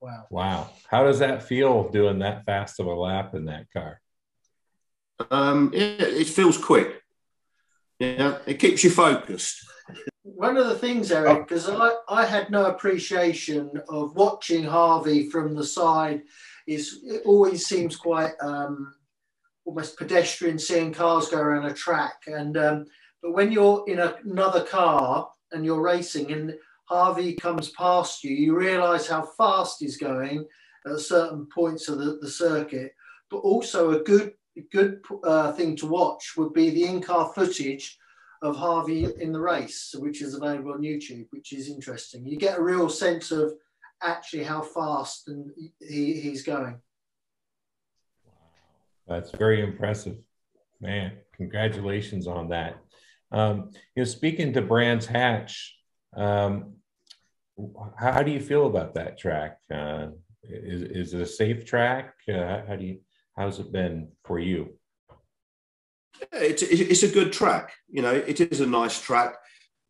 Wow. 0.00 0.26
Wow. 0.30 0.70
How 0.88 1.04
does 1.04 1.18
that 1.18 1.42
feel 1.42 1.88
doing 1.88 2.20
that 2.20 2.44
fast 2.44 2.78
of 2.80 2.86
a 2.86 2.94
lap 2.94 3.34
in 3.34 3.46
that 3.46 3.70
car? 3.72 4.00
Um, 5.30 5.72
it, 5.74 6.00
it 6.00 6.26
feels 6.28 6.58
quick. 6.58 7.02
Yeah, 7.98 8.38
it 8.46 8.58
keeps 8.58 8.84
you 8.84 8.90
focused 8.90 9.66
one 10.36 10.58
of 10.58 10.66
the 10.66 10.78
things, 10.78 11.10
Eric, 11.10 11.48
because 11.48 11.68
I, 11.68 11.92
I 12.08 12.26
had 12.26 12.50
no 12.50 12.66
appreciation 12.66 13.80
of 13.88 14.14
watching 14.14 14.62
Harvey 14.64 15.30
from 15.30 15.54
the 15.54 15.64
side, 15.64 16.22
is 16.66 17.00
it 17.04 17.22
always 17.24 17.66
seems 17.66 17.96
quite 17.96 18.34
um, 18.42 18.94
almost 19.64 19.96
pedestrian 19.96 20.58
seeing 20.58 20.92
cars 20.92 21.28
go 21.28 21.38
around 21.38 21.64
a 21.64 21.72
track. 21.72 22.24
And 22.26 22.56
um, 22.58 22.86
but 23.22 23.32
when 23.32 23.50
you're 23.50 23.82
in 23.88 23.98
a, 23.98 24.16
another 24.24 24.62
car 24.62 25.30
and 25.52 25.64
you're 25.64 25.80
racing 25.80 26.30
and 26.32 26.54
Harvey 26.84 27.34
comes 27.34 27.70
past 27.70 28.22
you, 28.22 28.30
you 28.34 28.54
realise 28.54 29.08
how 29.08 29.22
fast 29.22 29.78
he's 29.80 29.96
going, 29.96 30.46
at 30.86 31.00
certain 31.00 31.46
points 31.46 31.88
of 31.88 31.98
the, 31.98 32.18
the 32.20 32.30
circuit. 32.30 32.92
But 33.30 33.38
also 33.38 33.92
a 33.92 34.04
good 34.04 34.34
good 34.70 35.00
uh, 35.24 35.52
thing 35.52 35.76
to 35.76 35.86
watch 35.86 36.34
would 36.36 36.52
be 36.52 36.70
the 36.70 36.84
in-car 36.84 37.32
footage 37.34 37.98
of 38.42 38.56
Harvey 38.56 39.06
in 39.20 39.32
the 39.32 39.40
race, 39.40 39.94
which 39.98 40.22
is 40.22 40.34
available 40.34 40.72
on 40.72 40.80
YouTube, 40.80 41.26
which 41.30 41.52
is 41.52 41.68
interesting. 41.68 42.26
You 42.26 42.36
get 42.36 42.58
a 42.58 42.62
real 42.62 42.88
sense 42.88 43.30
of 43.30 43.54
actually 44.02 44.44
how 44.44 44.62
fast 44.62 45.28
and 45.28 45.50
he, 45.80 46.20
he's 46.20 46.42
going. 46.42 46.80
Wow, 48.26 48.32
that's 49.08 49.30
very 49.30 49.62
impressive, 49.62 50.18
man. 50.80 51.12
Congratulations 51.36 52.26
on 52.26 52.48
that. 52.50 52.76
Um, 53.32 53.70
you 53.94 54.02
know, 54.02 54.04
speaking 54.04 54.52
to 54.52 54.62
Brands 54.62 55.06
Hatch, 55.06 55.76
um, 56.16 56.74
how, 57.98 58.22
do 58.22 58.30
you 58.30 58.40
feel 58.40 58.66
about 58.66 58.94
that 58.94 59.18
track? 59.18 59.58
Uh, 59.72 60.08
is, 60.42 60.82
is 60.82 61.14
it 61.14 61.20
a 61.20 61.26
safe 61.26 61.64
track? 61.64 62.14
Uh, 62.28 62.62
how 62.66 62.76
do 62.76 62.84
you 62.84 62.98
how's 63.36 63.58
it 63.58 63.72
been 63.72 64.08
for 64.24 64.38
you? 64.38 64.70
It's 66.32 66.62
it's 66.62 67.02
a 67.02 67.08
good 67.08 67.32
track. 67.32 67.72
You 67.88 68.02
know, 68.02 68.12
it 68.12 68.40
is 68.40 68.60
a 68.60 68.66
nice 68.66 69.00
track. 69.00 69.36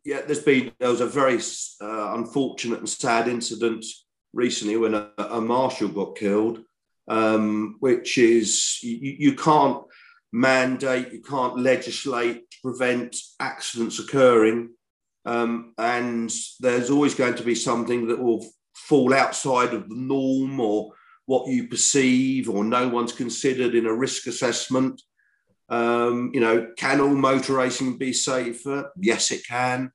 Yeah, 0.05 0.23
there's 0.23 0.43
been 0.43 0.73
there 0.79 0.91
was 0.91 1.01
a 1.01 1.07
very 1.07 1.39
uh, 1.81 2.15
unfortunate 2.15 2.79
and 2.79 2.89
sad 2.89 3.29
incident 3.29 3.85
recently 4.33 4.77
when 4.77 4.95
a, 4.95 5.11
a 5.19 5.41
marshal 5.41 5.89
got 5.89 6.17
killed, 6.17 6.61
um, 7.09 7.77
which 7.81 8.19
is 8.19 8.79
you, 8.83 9.17
you 9.19 9.35
can't 9.35 9.83
mandate, 10.33 11.13
you 11.13 11.23
can't 11.23 11.59
legislate 11.59 12.51
to 12.51 12.57
prevent 12.63 13.17
accidents 13.41 13.99
occurring. 13.99 14.71
Um, 15.25 15.75
and 15.79 16.33
there's 16.61 16.91
always 16.91 17.15
going 17.15 17.35
to 17.35 17.43
be 17.43 17.55
something 17.55 18.07
that 18.09 18.23
will 18.23 18.47
fall 18.75 19.13
outside 19.13 19.75
of 19.75 19.89
the 19.89 19.97
norm 19.97 20.61
or 20.61 20.93
what 21.25 21.49
you 21.49 21.67
perceive 21.67 22.49
or 22.49 22.63
no 22.63 22.87
one's 22.89 23.13
considered 23.13 23.75
in 23.75 23.87
a 23.87 23.95
risk 23.95 24.29
assessment. 24.29 25.03
Um, 25.69 26.31
you 26.33 26.41
know, 26.41 26.69
can 26.77 27.01
all 27.01 27.15
motor 27.15 27.55
racing 27.55 27.99
be 27.99 28.13
safer? 28.13 28.91
Yes, 28.97 29.31
it 29.31 29.47
can. 29.47 29.91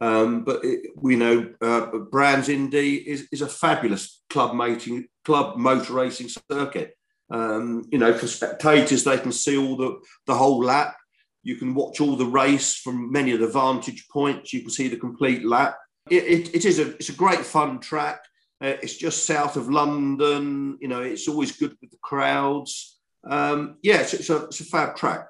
Um, 0.00 0.44
but 0.44 0.64
it, 0.64 0.90
we 0.96 1.16
know 1.16 1.52
uh, 1.60 1.86
Brands 2.10 2.48
Indy 2.48 2.96
is, 2.96 3.28
is 3.32 3.40
a 3.40 3.48
fabulous 3.48 4.22
club 4.28 4.54
mating, 4.54 5.08
club 5.24 5.56
motor 5.56 5.94
racing 5.94 6.28
circuit. 6.50 6.96
Um, 7.30 7.84
you 7.90 7.98
know, 7.98 8.12
for 8.14 8.26
spectators, 8.26 9.04
they 9.04 9.18
can 9.18 9.32
see 9.32 9.56
all 9.56 9.76
the, 9.76 9.98
the 10.26 10.34
whole 10.34 10.62
lap. 10.62 10.96
You 11.42 11.56
can 11.56 11.74
watch 11.74 12.00
all 12.00 12.16
the 12.16 12.26
race 12.26 12.76
from 12.76 13.10
many 13.10 13.32
of 13.32 13.40
the 13.40 13.48
vantage 13.48 14.06
points. 14.08 14.52
You 14.52 14.60
can 14.60 14.70
see 14.70 14.88
the 14.88 14.96
complete 14.96 15.44
lap. 15.44 15.76
It, 16.10 16.24
it, 16.24 16.54
it 16.54 16.64
is 16.64 16.78
a 16.78 16.94
it's 16.96 17.08
a 17.08 17.14
great 17.14 17.40
fun 17.40 17.80
track. 17.80 18.20
Uh, 18.60 18.74
it's 18.82 18.96
just 18.96 19.26
south 19.26 19.56
of 19.56 19.68
London. 19.68 20.78
You 20.80 20.88
know, 20.88 21.02
it's 21.02 21.28
always 21.28 21.52
good 21.52 21.76
with 21.80 21.90
the 21.90 21.98
crowds. 22.02 22.95
Um, 23.28 23.78
yeah, 23.82 24.00
it's, 24.00 24.14
it's, 24.14 24.30
a, 24.30 24.44
it's 24.44 24.60
a 24.60 24.64
fab 24.64 24.96
track. 24.96 25.26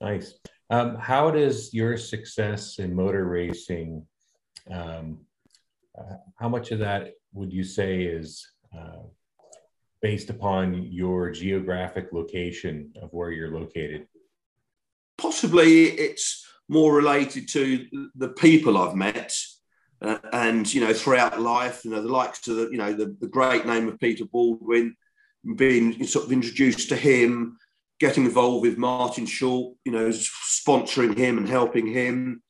Nice. 0.00 0.34
Um, 0.70 0.96
how 0.96 1.30
does 1.30 1.72
your 1.72 1.96
success 1.96 2.78
in 2.78 2.94
motor 2.94 3.24
racing, 3.26 4.06
um, 4.70 5.18
uh, 5.98 6.16
how 6.36 6.48
much 6.48 6.70
of 6.70 6.78
that 6.80 7.12
would 7.32 7.52
you 7.52 7.64
say 7.64 8.02
is 8.02 8.46
uh, 8.76 9.02
based 10.00 10.30
upon 10.30 10.82
your 10.90 11.30
geographic 11.30 12.08
location 12.12 12.92
of 13.00 13.12
where 13.12 13.30
you're 13.30 13.58
located? 13.58 14.06
Possibly 15.18 15.84
it's 15.84 16.46
more 16.68 16.94
related 16.94 17.48
to 17.50 17.86
the 18.14 18.28
people 18.30 18.78
I've 18.78 18.96
met. 18.96 19.34
Uh, 20.00 20.18
and 20.32 20.72
you 20.72 20.80
know, 20.80 20.92
throughout 20.92 21.40
life, 21.40 21.84
you 21.84 21.90
know, 21.90 22.02
the 22.02 22.08
likes 22.08 22.46
of 22.48 22.56
the, 22.56 22.68
you 22.70 22.78
know, 22.78 22.92
the, 22.92 23.16
the 23.20 23.28
great 23.28 23.64
name 23.64 23.88
of 23.88 23.98
Peter 24.00 24.24
Baldwin, 24.24 24.96
being 25.56 26.04
sort 26.06 26.26
of 26.26 26.32
introduced 26.32 26.88
to 26.88 26.96
him, 26.96 27.56
getting 28.00 28.24
involved 28.24 28.62
with 28.62 28.78
Martin 28.78 29.26
Short, 29.26 29.76
you 29.84 29.92
know, 29.92 30.08
sponsoring 30.08 31.16
him 31.16 31.38
and 31.38 31.48
helping 31.48 31.86
him. 31.86 32.42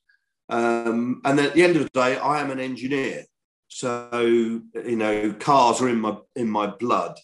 Um, 0.48 1.20
and 1.24 1.38
then 1.38 1.46
at 1.46 1.54
the 1.54 1.62
end 1.62 1.76
of 1.76 1.82
the 1.82 1.90
day, 1.90 2.16
I 2.16 2.40
am 2.40 2.50
an 2.50 2.60
engineer, 2.60 3.24
so 3.68 4.10
you 4.12 4.96
know, 4.96 5.32
cars 5.32 5.80
are 5.80 5.88
in 5.88 6.00
my 6.00 6.16
in 6.36 6.48
my 6.48 6.66
blood. 6.66 7.18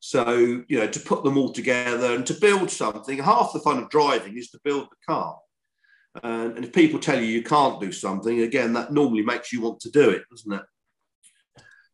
So, 0.00 0.62
you 0.68 0.78
know, 0.78 0.86
to 0.86 1.00
put 1.00 1.24
them 1.24 1.36
all 1.36 1.52
together 1.52 2.14
and 2.14 2.24
to 2.26 2.34
build 2.34 2.70
something, 2.70 3.18
half 3.18 3.52
the 3.52 3.58
fun 3.58 3.82
of 3.82 3.90
driving 3.90 4.36
is 4.36 4.50
to 4.50 4.60
build 4.62 4.86
the 4.88 5.12
car. 5.12 5.36
and 6.22 6.64
if 6.64 6.72
people 6.72 7.00
tell 7.00 7.20
you 7.20 7.26
you 7.26 7.42
can't 7.42 7.80
do 7.80 7.90
something, 7.90 8.42
again, 8.42 8.72
that 8.74 8.92
normally 8.92 9.22
makes 9.24 9.52
you 9.52 9.60
want 9.60 9.80
to 9.80 9.90
do 9.90 10.10
it, 10.10 10.22
doesn't 10.30 10.52
it? 10.52 10.62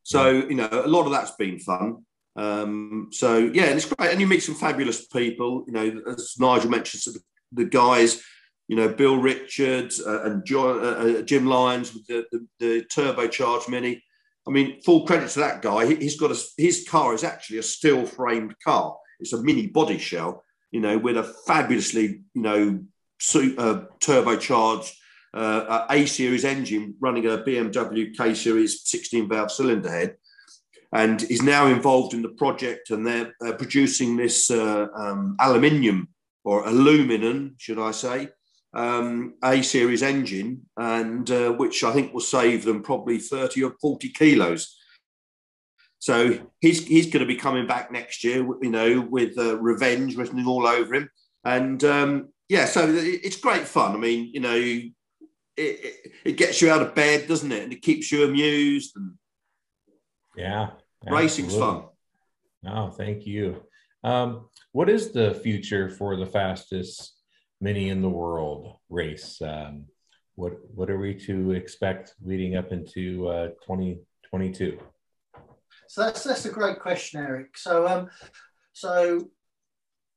So, 0.03 0.31
you 0.31 0.57
know, 0.57 0.69
a 0.71 0.87
lot 0.87 1.07
of 1.07 1.13
that's 1.13 1.37
been 1.37 1.59
fun. 1.59 2.05
Um, 2.37 3.09
so, 3.13 3.39
yeah, 3.39 3.65
and 3.65 3.77
it's 3.77 3.85
great. 3.85 4.11
And 4.11 4.21
you 4.21 4.27
meet 4.27 4.43
some 4.43 4.55
fabulous 4.55 5.07
people, 5.07 5.65
you 5.67 5.73
know, 5.73 6.03
as 6.07 6.35
Nigel 6.39 6.71
mentioned, 6.71 7.03
sort 7.03 7.17
of 7.17 7.23
the 7.53 7.65
guys, 7.65 8.23
you 8.69 8.77
know, 8.77 8.89
Bill 8.89 9.17
Richards 9.17 10.01
uh, 10.01 10.23
and 10.25 10.51
uh, 10.51 10.69
uh 10.69 11.23
Jim 11.23 11.47
Lyons 11.47 11.93
with 11.93 12.07
the, 12.07 12.25
the, 12.33 12.47
the 12.59 12.85
turbocharged 12.85 13.69
Mini 13.69 14.03
I 14.47 14.51
mean, 14.51 14.81
full 14.83 15.07
credit 15.07 15.31
to 15.31 15.41
that 15.41 15.63
guy. 15.63 15.95
He's 15.95 16.19
got 16.19 16.33
a, 16.33 16.41
his 16.57 16.87
car 16.89 17.15
is 17.15 17.25
actually 17.25 17.59
a 17.59 17.63
steel 17.63 18.07
framed 18.07 18.55
car. 18.65 18.97
It's 19.21 19.33
a 19.33 19.43
mini 19.43 19.69
body 19.69 19.99
shell, 19.99 20.43
you 20.73 20.81
know, 20.81 20.99
with 20.99 21.17
a 21.17 21.23
fabulously, 21.47 22.23
you 22.35 22.43
know, 22.43 22.81
uh, 23.35 23.85
turbocharged 24.01 24.93
uh, 25.33 25.87
A 25.91 26.07
series 26.07 26.45
engine 26.45 26.95
running 27.01 27.27
a 27.27 27.39
BMW 27.39 28.17
K 28.17 28.35
series 28.35 28.83
16 28.85 29.29
valve 29.29 29.53
cylinder 29.53 29.91
head. 29.91 30.17
And 30.95 31.23
is 31.25 31.43
now 31.43 31.67
involved 31.69 32.13
in 32.13 32.23
the 32.23 32.29
project, 32.29 32.91
and 32.91 33.07
they're 33.07 33.33
uh, 33.45 33.53
producing 33.53 34.17
this 34.17 34.51
uh, 34.51 34.89
um, 34.95 35.37
aluminium 35.41 36.09
or 36.45 36.67
aluminum, 36.67 37.55
should 37.59 37.79
I 37.79 37.93
say, 37.93 38.29
um, 38.75 39.35
A 39.43 39.63
series 39.63 40.03
engine, 40.03 40.67
and 40.77 41.31
uh, 41.31 41.53
which 41.53 41.83
I 41.83 41.93
think 41.93 42.13
will 42.13 42.21
save 42.21 42.65
them 42.65 42.83
probably 42.83 43.19
30 43.19 43.65
or 43.65 43.75
40 43.81 44.11
kilos. 44.11 44.77
So 45.99 46.39
he's 46.61 46.85
he's 46.87 47.07
going 47.07 47.21
to 47.21 47.33
be 47.33 47.37
coming 47.37 47.67
back 47.67 47.93
next 47.93 48.25
year, 48.25 48.45
you 48.61 48.71
know, 48.71 49.01
with 49.01 49.39
uh, 49.39 49.57
revenge 49.59 50.17
written 50.17 50.45
all 50.47 50.67
over 50.67 50.95
him, 50.95 51.09
and 51.45 51.83
um, 51.85 52.29
yeah, 52.49 52.65
so 52.65 52.93
it's 52.93 53.37
great 53.37 53.69
fun. 53.69 53.95
I 53.95 53.99
mean, 53.99 54.31
you 54.35 54.41
know, 54.41 54.55
it, 54.57 54.93
it, 55.57 56.13
it, 56.25 56.37
gets 56.37 56.61
you 56.61 56.71
out 56.71 56.83
of 56.83 56.95
bed, 56.95 57.29
doesn't 57.29 57.53
it, 57.53 57.63
and 57.63 57.73
it 57.73 57.83
keeps 57.83 58.11
you 58.11 58.25
amused. 58.25 58.97
And 58.97 59.13
yeah, 60.37 60.71
racing's 61.07 61.57
fun. 61.57 61.85
Oh, 62.67 62.91
thank 62.91 63.27
you. 63.27 63.63
Um, 64.05 64.49
what 64.73 64.89
is 64.89 65.13
the 65.13 65.35
future 65.35 65.89
for 65.91 66.17
the 66.17 66.27
fastest 66.27 67.23
mini 67.63 67.89
in 67.89 68.03
the 68.03 68.11
world 68.11 68.77
race. 68.91 69.41
Um, 69.41 69.87
what 70.35 70.55
what 70.75 70.91
are 70.91 70.99
we 70.99 71.15
to 71.27 71.53
expect 71.53 72.15
leading 72.23 72.57
up 72.57 72.73
into 72.73 73.29
uh, 73.29 73.49
2022? 73.63 74.79
So 75.89 76.03
that's 76.03 76.25
that's 76.25 76.45
a 76.45 76.51
great 76.51 76.81
question, 76.81 77.21
Eric. 77.21 77.57
So 77.57 77.87
um, 77.87 78.11
so 78.73 79.31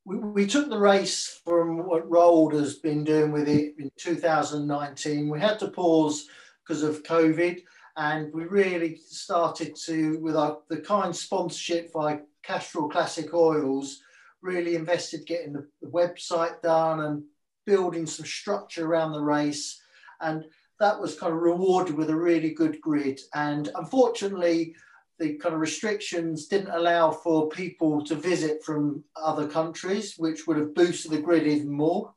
we, 0.06 0.18
we 0.18 0.48
took 0.48 0.70
the 0.70 0.80
race 0.80 1.40
from 1.46 1.86
what 1.86 2.10
Rold 2.10 2.54
has 2.54 2.76
been 2.76 3.04
doing 3.04 3.32
with 3.32 3.48
it 3.48 3.76
in 3.78 3.92
2019. 3.98 5.30
We 5.30 5.40
had 5.40 5.60
to 5.60 5.68
pause 5.68 6.28
because 6.64 6.82
of 6.82 7.04
COVID, 7.04 7.62
and 7.98 8.34
we 8.34 8.44
really 8.46 8.98
started 9.08 9.76
to 9.86 10.20
with 10.20 10.36
our 10.36 10.60
the 10.70 10.78
kind 10.78 11.16
sponsorship 11.16 11.94
by 11.94 12.20
Castrol 12.44 12.90
Classic 12.90 13.34
Oils. 13.34 14.02
Really 14.42 14.76
invested 14.76 15.26
getting 15.26 15.54
the, 15.54 15.68
the 15.82 15.88
website 15.88 16.62
done 16.62 17.00
and 17.02 17.24
building 17.66 18.06
some 18.06 18.26
structure 18.26 18.86
around 18.86 19.14
the 19.14 19.22
race. 19.22 19.82
And 20.22 20.46
that 20.80 21.00
was 21.00 21.18
kind 21.18 21.34
of 21.34 21.40
rewarded 21.40 21.96
with 21.96 22.10
a 22.10 22.16
really 22.16 22.52
good 22.52 22.80
grid. 22.82 23.20
And 23.34 23.70
unfortunately, 23.76 24.76
the 25.18 25.36
kind 25.36 25.56
of 25.56 25.62
restrictions 25.62 26.48
didn't 26.48 26.76
allow 26.76 27.12
for 27.12 27.50
people 27.50 28.04
to 28.06 28.16
visit 28.16 28.64
from 28.64 29.04
other 29.16 29.48
countries, 29.48 30.16
which 30.18 30.46
would 30.46 30.58
have 30.58 30.76
boosted 30.76 31.12
the 31.12 31.22
grid 31.22 31.48
even 31.48 31.72
more. 31.72 32.14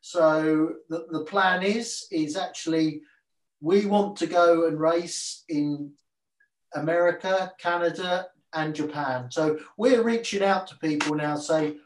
So 0.00 0.74
the, 0.88 1.06
the 1.10 1.24
plan 1.24 1.62
is, 1.62 2.06
is 2.10 2.36
actually 2.36 3.02
we 3.60 3.86
want 3.86 4.16
to 4.16 4.26
go 4.26 4.66
and 4.66 4.80
race 4.80 5.44
in 5.48 5.92
America, 6.74 7.52
Canada, 7.58 8.26
and 8.52 8.74
Japan. 8.74 9.30
So 9.30 9.58
we're 9.76 10.02
reaching 10.02 10.42
out 10.42 10.66
to 10.68 10.78
people 10.78 11.14
now, 11.14 11.36
say, 11.36 11.76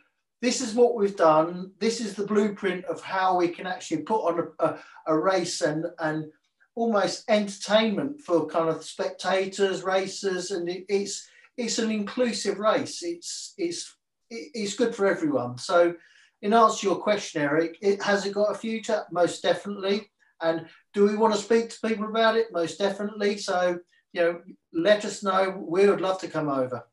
this 0.41 0.61
is 0.61 0.75
what 0.75 0.95
we've 0.95 1.17
done. 1.17 1.73
This 1.79 2.01
is 2.01 2.15
the 2.15 2.27
blueprint 2.27 2.85
of 2.85 3.01
how 3.01 3.37
we 3.37 3.49
can 3.49 3.67
actually 3.67 4.03
put 4.03 4.21
on 4.21 4.53
a, 4.61 4.65
a, 4.65 4.79
a 5.07 5.19
race 5.19 5.63
and, 5.63 5.87
and 5.99 6.27
almost 6.75 7.25
entertainment 7.29 8.21
for 8.21 8.47
kind 8.47 8.69
of 8.69 8.85
spectators, 8.85 9.83
racers, 9.83 10.51
and 10.51 10.69
it, 10.69 10.85
it's 10.89 11.29
it's 11.57 11.79
an 11.79 11.91
inclusive 11.91 12.59
race. 12.59 13.03
It's 13.03 13.55
it's 13.57 13.97
it's 14.31 14.75
good 14.75 14.95
for 14.95 15.07
everyone. 15.07 15.57
So, 15.57 15.95
in 16.43 16.53
answer 16.53 16.81
to 16.81 16.87
your 16.89 16.97
question, 16.97 17.43
Eric, 17.43 17.79
it 17.81 18.03
has 18.03 18.27
it 18.27 18.35
got 18.35 18.51
a 18.51 18.55
future? 18.55 19.05
Most 19.11 19.43
definitely. 19.43 20.11
And 20.43 20.67
do 20.93 21.05
we 21.07 21.17
want 21.17 21.35
to 21.35 21.41
speak 21.41 21.71
to 21.71 21.89
people 21.89 22.07
about 22.07 22.37
it? 22.37 22.53
Most 22.53 22.79
definitely. 22.79 23.39
So 23.39 23.79
you 24.15 24.21
know, 24.23 24.41
let 24.73 25.05
us 25.05 25.23
know. 25.23 25.63
We 25.69 25.87
would 25.87 26.01
love 26.01 26.21
to 26.21 26.29
come 26.29 26.49
over. 26.49 26.87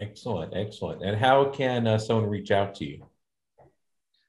Excellent, 0.00 0.54
excellent. 0.56 1.02
And 1.02 1.16
how 1.16 1.50
can 1.50 1.86
uh, 1.86 1.98
someone 1.98 2.30
reach 2.30 2.50
out 2.50 2.74
to 2.76 2.84
you? 2.86 3.06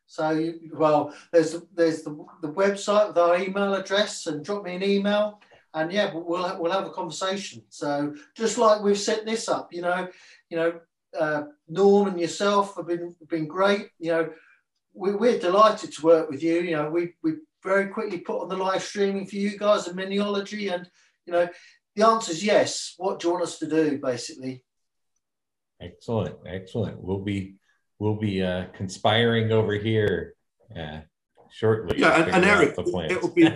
So, 0.07 0.31
you, 0.31 0.71
well, 0.73 1.13
there's 1.31 1.55
there's 1.73 2.01
the, 2.01 2.25
the 2.41 2.51
website 2.51 3.09
with 3.09 3.17
our 3.17 3.39
email 3.39 3.73
address, 3.75 4.25
and 4.25 4.43
drop 4.43 4.63
me 4.63 4.75
an 4.75 4.83
email, 4.83 5.39
and 5.73 5.91
yeah, 5.91 6.11
we'll 6.13 6.59
we'll 6.59 6.71
have 6.71 6.87
a 6.87 6.91
conversation. 6.91 7.63
So, 7.69 8.15
just 8.35 8.57
like 8.57 8.81
we've 8.81 8.97
set 8.97 9.25
this 9.25 9.47
up, 9.47 9.71
you 9.71 9.83
know, 9.83 10.07
you 10.49 10.57
know, 10.57 10.79
uh, 11.17 11.43
Norm 11.67 12.07
and 12.07 12.19
yourself 12.19 12.75
have 12.75 12.87
been 12.87 13.15
been 13.27 13.47
great. 13.47 13.89
You 13.99 14.11
know, 14.11 14.29
we, 14.93 15.13
we're 15.13 15.39
delighted 15.39 15.93
to 15.93 16.01
work 16.01 16.29
with 16.29 16.41
you. 16.41 16.59
You 16.61 16.75
know, 16.75 16.89
we 16.89 17.13
we 17.21 17.33
very 17.63 17.87
quickly 17.87 18.19
put 18.19 18.41
on 18.41 18.49
the 18.49 18.57
live 18.57 18.83
streaming 18.83 19.25
for 19.25 19.35
you 19.35 19.57
guys 19.57 19.87
and 19.87 19.97
Miniology, 19.97 20.73
and 20.73 20.89
you 21.25 21.33
know, 21.33 21.47
the 21.95 22.05
answer 22.05 22.31
is 22.31 22.43
yes. 22.43 22.93
What 22.97 23.19
do 23.19 23.27
you 23.27 23.33
want 23.33 23.43
us 23.43 23.59
to 23.59 23.67
do, 23.67 23.99
basically? 23.99 24.63
Excellent, 25.81 26.35
excellent. 26.45 27.01
We'll 27.01 27.23
be 27.23 27.55
we'll 27.99 28.15
be 28.15 28.43
uh, 28.43 28.65
conspiring 28.73 29.51
over 29.51 29.73
here 29.73 30.33
uh, 30.75 30.99
shortly. 31.51 31.99
Yeah, 31.99 32.21
and, 32.21 32.31
and 32.31 32.45
Eric, 32.45 32.75
it 32.77 33.21
will 33.21 33.33
be. 33.33 33.47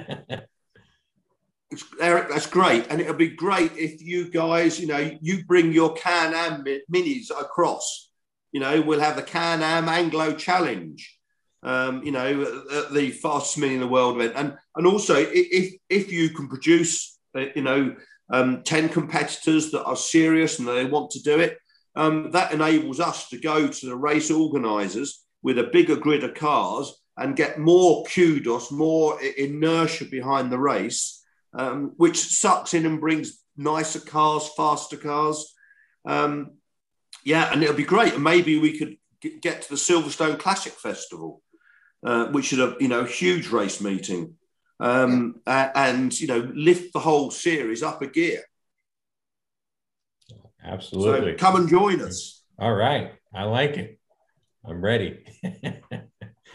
Eric, 2.00 2.30
that's 2.30 2.46
great, 2.46 2.86
and 2.90 3.02
it'll 3.02 3.16
be 3.16 3.30
great 3.30 3.72
if 3.76 4.02
you 4.02 4.30
guys, 4.30 4.80
you 4.80 4.86
know, 4.86 5.18
you 5.22 5.44
bring 5.46 5.72
your 5.72 5.94
Can-Am 5.94 6.64
minis 6.94 7.32
across. 7.32 8.12
You 8.52 8.60
know, 8.60 8.80
we'll 8.82 9.00
have 9.00 9.16
the 9.16 9.24
Can-Am 9.24 9.90
Anglo 9.90 10.36
Challenge. 10.36 11.18
Um, 11.64 12.04
you 12.04 12.12
know, 12.12 12.44
the 12.92 13.12
fastest 13.12 13.58
mini 13.58 13.76
in 13.76 13.80
the 13.80 13.88
world 13.88 14.18
event, 14.18 14.34
and 14.36 14.58
and 14.76 14.86
also 14.86 15.16
if 15.16 15.74
if 15.90 16.12
you 16.12 16.30
can 16.30 16.50
produce, 16.50 17.18
uh, 17.38 17.46
you 17.56 17.62
know, 17.62 17.96
um, 18.32 18.64
ten 18.64 18.90
competitors 18.90 19.72
that 19.72 19.86
are 19.86 19.96
serious 19.96 20.60
and 20.60 20.68
they 20.68 20.86
want 20.86 21.12
to 21.12 21.22
do 21.22 21.40
it, 21.40 21.58
um, 21.96 22.32
that 22.32 22.52
enables 22.52 23.00
us 23.00 23.30
to 23.30 23.40
go 23.40 23.68
to 23.68 23.86
the 23.86 23.96
race 23.96 24.32
organisers 24.32 25.24
with 25.42 25.58
a 25.60 25.70
bigger 25.72 25.96
grid 25.96 26.24
of 26.24 26.34
cars 26.34 26.94
and 27.18 27.36
get 27.36 27.60
more 27.60 28.04
kudos, 28.06 28.72
more 28.72 29.22
inertia 29.22 30.06
behind 30.06 30.52
the 30.52 30.58
race, 30.58 31.24
um, 31.54 31.94
which 31.98 32.18
sucks 32.18 32.74
in 32.74 32.86
and 32.86 33.00
brings 33.00 33.44
nicer 33.56 34.00
cars, 34.00 34.50
faster 34.58 34.98
cars. 34.98 35.54
Um, 36.06 36.54
yeah, 37.24 37.52
and 37.52 37.62
it'll 37.62 37.76
be 37.76 37.84
great. 37.84 38.16
And 38.16 38.24
maybe 38.24 38.58
we 38.58 38.78
could 38.78 38.98
get 39.42 39.62
to 39.62 39.70
the 39.70 39.76
Silverstone 39.76 40.40
Classic 40.40 40.74
Festival, 40.74 41.43
uh, 42.04 42.28
which 42.28 42.54
is 42.54 42.60
a 42.60 42.76
you 42.80 42.88
know 42.88 43.04
huge 43.04 43.50
race 43.50 43.82
meeting, 43.82 44.36
um, 44.80 45.36
and 45.46 46.20
you 46.20 46.28
know 46.28 46.52
lift 46.54 46.94
the 46.94 47.00
whole 47.00 47.32
series 47.32 47.84
up 47.84 48.02
a 48.02 48.08
gear. 48.08 48.42
Absolutely. 50.64 51.34
So 51.34 51.38
come 51.38 51.56
and 51.58 51.70
join 51.70 52.02
us. 52.02 52.44
All 52.58 52.74
right. 52.74 53.14
I 53.34 53.44
like 53.44 53.78
it. 53.78 54.00
I'm 54.66 54.82
ready. 54.82 55.26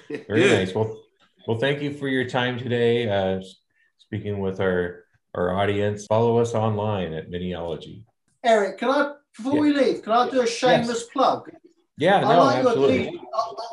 Very 0.09 0.49
nice. 0.49 0.75
Well, 0.75 1.03
well, 1.47 1.59
thank 1.59 1.83
you 1.83 1.93
for 1.93 2.09
your 2.09 2.25
time 2.25 2.59
today. 2.59 3.09
Uh, 3.09 3.43
speaking 3.99 4.39
with 4.39 4.61
our 4.61 5.05
our 5.35 5.55
audience, 5.55 6.07
follow 6.07 6.39
us 6.39 6.55
online 6.55 7.13
at 7.13 7.31
Miniology. 7.31 8.05
Eric, 8.43 8.79
can 8.79 8.91
I 8.91 9.15
before 9.37 9.55
yeah. 9.55 9.61
we 9.61 9.73
leave, 9.73 10.03
can 10.03 10.13
I 10.13 10.31
do 10.31 10.41
a 10.41 10.47
shameless 10.47 11.01
yes. 11.01 11.09
plug? 11.13 11.51
Yeah, 11.99 12.19
I 12.19 12.21
no, 12.21 12.45
like 12.45 12.57
absolutely. 12.59 13.05
Your 13.11 13.21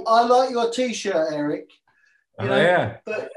I, 0.07 0.21
I, 0.21 0.27
like 0.27 0.49
your 0.49 0.71
t-shirt, 0.71 1.31
Eric. 1.31 1.69
You 2.39 2.49
oh, 2.49 2.57
yeah. 2.57 2.97
But 3.05 3.31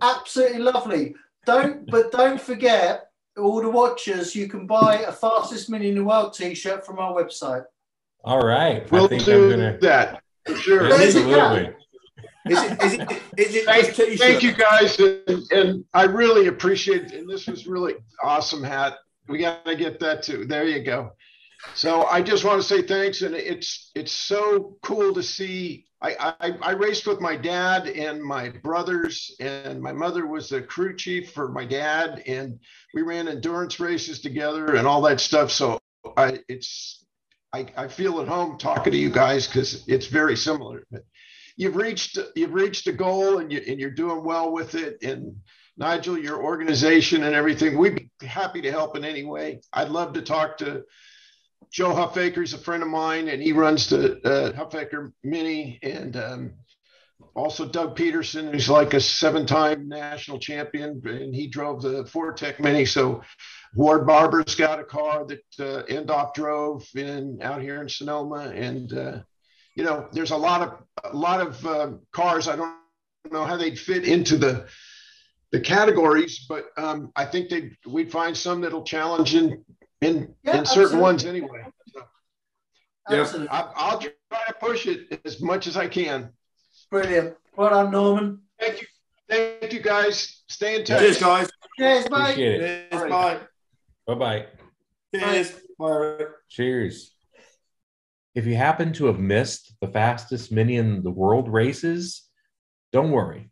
absolutely 0.00 0.58
lovely. 0.58 1.14
Don't 1.46 1.88
but 1.90 2.10
don't 2.10 2.40
forget 2.40 3.10
all 3.36 3.60
the 3.60 3.70
watchers, 3.70 4.34
you 4.34 4.48
can 4.48 4.66
buy 4.66 5.00
a 5.00 5.12
fastest 5.12 5.68
mini 5.68 5.88
in 5.88 5.96
the 5.96 6.04
world 6.04 6.34
T-shirt 6.34 6.86
from 6.86 6.98
our 6.98 7.12
website. 7.12 7.64
All 8.22 8.44
right, 8.44 8.90
we'll 8.90 9.08
do 9.08 9.18
gonna... 9.50 9.78
that. 9.82 10.22
Sure, 10.56 10.92
absolutely. 10.92 11.74
Is 12.46 12.62
it, 12.62 12.82
is 12.82 12.92
it, 12.94 13.22
is 13.38 13.54
it 13.54 13.64
thank, 13.64 14.18
thank 14.18 14.42
you 14.42 14.52
guys, 14.52 14.98
and, 14.98 15.50
and, 15.50 15.84
I 15.94 16.04
really 16.04 16.48
appreciate. 16.48 17.04
It. 17.04 17.12
And 17.12 17.28
this 17.28 17.46
was 17.46 17.66
really 17.66 17.94
awesome 18.22 18.62
hat. 18.62 18.98
We 19.28 19.38
got 19.38 19.64
to 19.64 19.74
get 19.74 19.98
that 20.00 20.22
too. 20.22 20.44
There 20.44 20.64
you 20.64 20.82
go. 20.82 21.12
So 21.74 22.04
I 22.04 22.22
just 22.22 22.44
want 22.44 22.60
to 22.60 22.66
say 22.66 22.82
thanks, 22.82 23.22
and 23.22 23.34
it's 23.34 23.90
it's 23.94 24.12
so 24.12 24.76
cool 24.82 25.14
to 25.14 25.22
see 25.22 25.86
I, 26.04 26.34
I, 26.38 26.52
I, 26.60 26.70
raced 26.72 27.06
with 27.06 27.22
my 27.22 27.34
dad 27.34 27.88
and 27.88 28.22
my 28.22 28.50
brothers, 28.50 29.34
and 29.40 29.80
my 29.80 29.92
mother 29.92 30.26
was 30.26 30.50
the 30.50 30.60
crew 30.60 30.94
chief 30.94 31.32
for 31.32 31.48
my 31.48 31.64
dad, 31.64 32.22
and 32.26 32.58
we 32.92 33.00
ran 33.00 33.26
endurance 33.26 33.80
races 33.80 34.20
together 34.20 34.74
and 34.74 34.86
all 34.86 35.00
that 35.02 35.18
stuff. 35.18 35.50
So 35.50 35.80
I, 36.14 36.40
it's, 36.46 37.06
I, 37.54 37.66
I 37.74 37.88
feel 37.88 38.20
at 38.20 38.28
home 38.28 38.58
talking 38.58 38.92
to 38.92 38.98
you 38.98 39.08
guys 39.08 39.46
because 39.46 39.88
it's 39.88 40.06
very 40.06 40.36
similar. 40.36 40.84
But 40.90 41.04
you've 41.56 41.76
reached, 41.76 42.18
you've 42.36 42.52
reached 42.52 42.86
a 42.86 42.92
goal, 42.92 43.38
and 43.38 43.50
you 43.50 43.62
and 43.66 43.80
you're 43.80 43.90
doing 43.90 44.24
well 44.24 44.52
with 44.52 44.74
it. 44.74 45.02
And 45.02 45.34
Nigel, 45.78 46.18
your 46.18 46.42
organization 46.42 47.22
and 47.22 47.34
everything, 47.34 47.78
we'd 47.78 48.10
be 48.20 48.26
happy 48.26 48.60
to 48.60 48.70
help 48.70 48.94
in 48.94 49.06
any 49.06 49.24
way. 49.24 49.62
I'd 49.72 49.88
love 49.88 50.12
to 50.14 50.22
talk 50.22 50.58
to 50.58 50.82
Joe 51.74 51.92
Huffaker 51.92 52.44
is 52.44 52.52
a 52.52 52.58
friend 52.58 52.84
of 52.84 52.88
mine, 52.88 53.26
and 53.26 53.42
he 53.42 53.52
runs 53.52 53.88
the 53.88 54.20
uh, 54.24 54.52
Huffaker 54.52 55.12
Mini, 55.24 55.80
and 55.82 56.16
um, 56.16 56.52
also 57.34 57.66
Doug 57.66 57.96
Peterson, 57.96 58.52
who's 58.52 58.70
like 58.70 58.94
a 58.94 59.00
seven-time 59.00 59.88
national 59.88 60.38
champion, 60.38 61.02
and 61.04 61.34
he 61.34 61.48
drove 61.48 61.82
the 61.82 62.04
Fortec 62.04 62.60
Mini. 62.60 62.84
So 62.84 63.22
Ward 63.74 64.06
Barber's 64.06 64.54
got 64.54 64.78
a 64.78 64.84
car 64.84 65.26
that 65.26 65.42
uh, 65.58 65.82
Endaf 65.90 66.32
drove 66.32 66.86
in 66.94 67.40
out 67.42 67.60
here 67.60 67.82
in 67.82 67.88
Sonoma, 67.88 68.52
and 68.54 68.92
uh, 68.92 69.18
you 69.74 69.82
know, 69.82 70.06
there's 70.12 70.30
a 70.30 70.36
lot 70.36 70.62
of 70.62 71.12
a 71.12 71.16
lot 71.16 71.40
of 71.40 71.66
um, 71.66 72.02
cars. 72.12 72.46
I 72.46 72.54
don't 72.54 72.72
know 73.32 73.44
how 73.44 73.56
they'd 73.56 73.80
fit 73.80 74.06
into 74.06 74.36
the 74.36 74.68
the 75.50 75.58
categories, 75.58 76.46
but 76.48 76.66
um, 76.76 77.10
I 77.16 77.24
think 77.24 77.50
they 77.50 77.72
we'd 77.84 78.12
find 78.12 78.36
some 78.36 78.60
that'll 78.60 78.84
challenge 78.84 79.34
in 79.34 79.64
in 80.04 80.34
yeah, 80.42 80.58
in 80.58 80.66
certain 80.66 80.82
absolutely. 80.82 81.00
ones 81.00 81.24
anyway. 81.24 81.64
So, 81.92 82.02
yeah, 83.10 83.46
I, 83.50 83.94
will 83.94 84.00
try 84.00 84.40
to 84.46 84.54
push 84.60 84.86
it 84.86 85.20
as 85.24 85.40
much 85.40 85.66
as 85.66 85.76
I 85.76 85.88
can. 85.88 86.30
Brilliant. 86.90 87.36
Well 87.56 87.70
done, 87.70 87.90
Norman. 87.90 88.40
Thank 88.58 88.80
you. 88.80 88.86
Thank 89.28 89.72
you, 89.72 89.80
guys. 89.80 90.42
Stay 90.48 90.80
in 90.80 90.84
touch. 90.84 91.00
Cheers, 91.00 91.20
guys. 91.20 91.50
Cheers, 91.78 92.08
bye. 92.08 92.34
Cheers, 92.34 92.90
bye. 92.90 93.40
Bye 94.06 94.14
bye. 94.14 94.46
Cheers. 95.14 95.52
Bye. 95.78 96.24
Cheers. 96.48 97.14
If 98.34 98.46
you 98.46 98.56
happen 98.56 98.92
to 98.94 99.06
have 99.06 99.18
missed 99.18 99.74
the 99.80 99.88
fastest 99.88 100.50
mini 100.50 100.76
in 100.76 101.02
the 101.02 101.10
world 101.10 101.48
races, 101.48 102.28
don't 102.92 103.12
worry. 103.12 103.50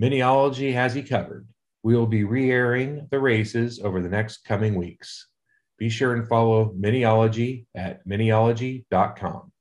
Miniology 0.00 0.72
has 0.72 0.96
you 0.96 1.02
covered. 1.02 1.46
We 1.82 1.94
will 1.94 2.06
be 2.06 2.24
re 2.24 2.50
airing 2.50 3.06
the 3.10 3.20
races 3.20 3.80
over 3.80 4.00
the 4.00 4.08
next 4.08 4.44
coming 4.44 4.74
weeks. 4.74 5.28
Be 5.78 5.88
sure 5.88 6.14
and 6.14 6.28
follow 6.28 6.72
Miniology 6.78 7.66
at 7.74 8.06
miniology.com. 8.06 9.52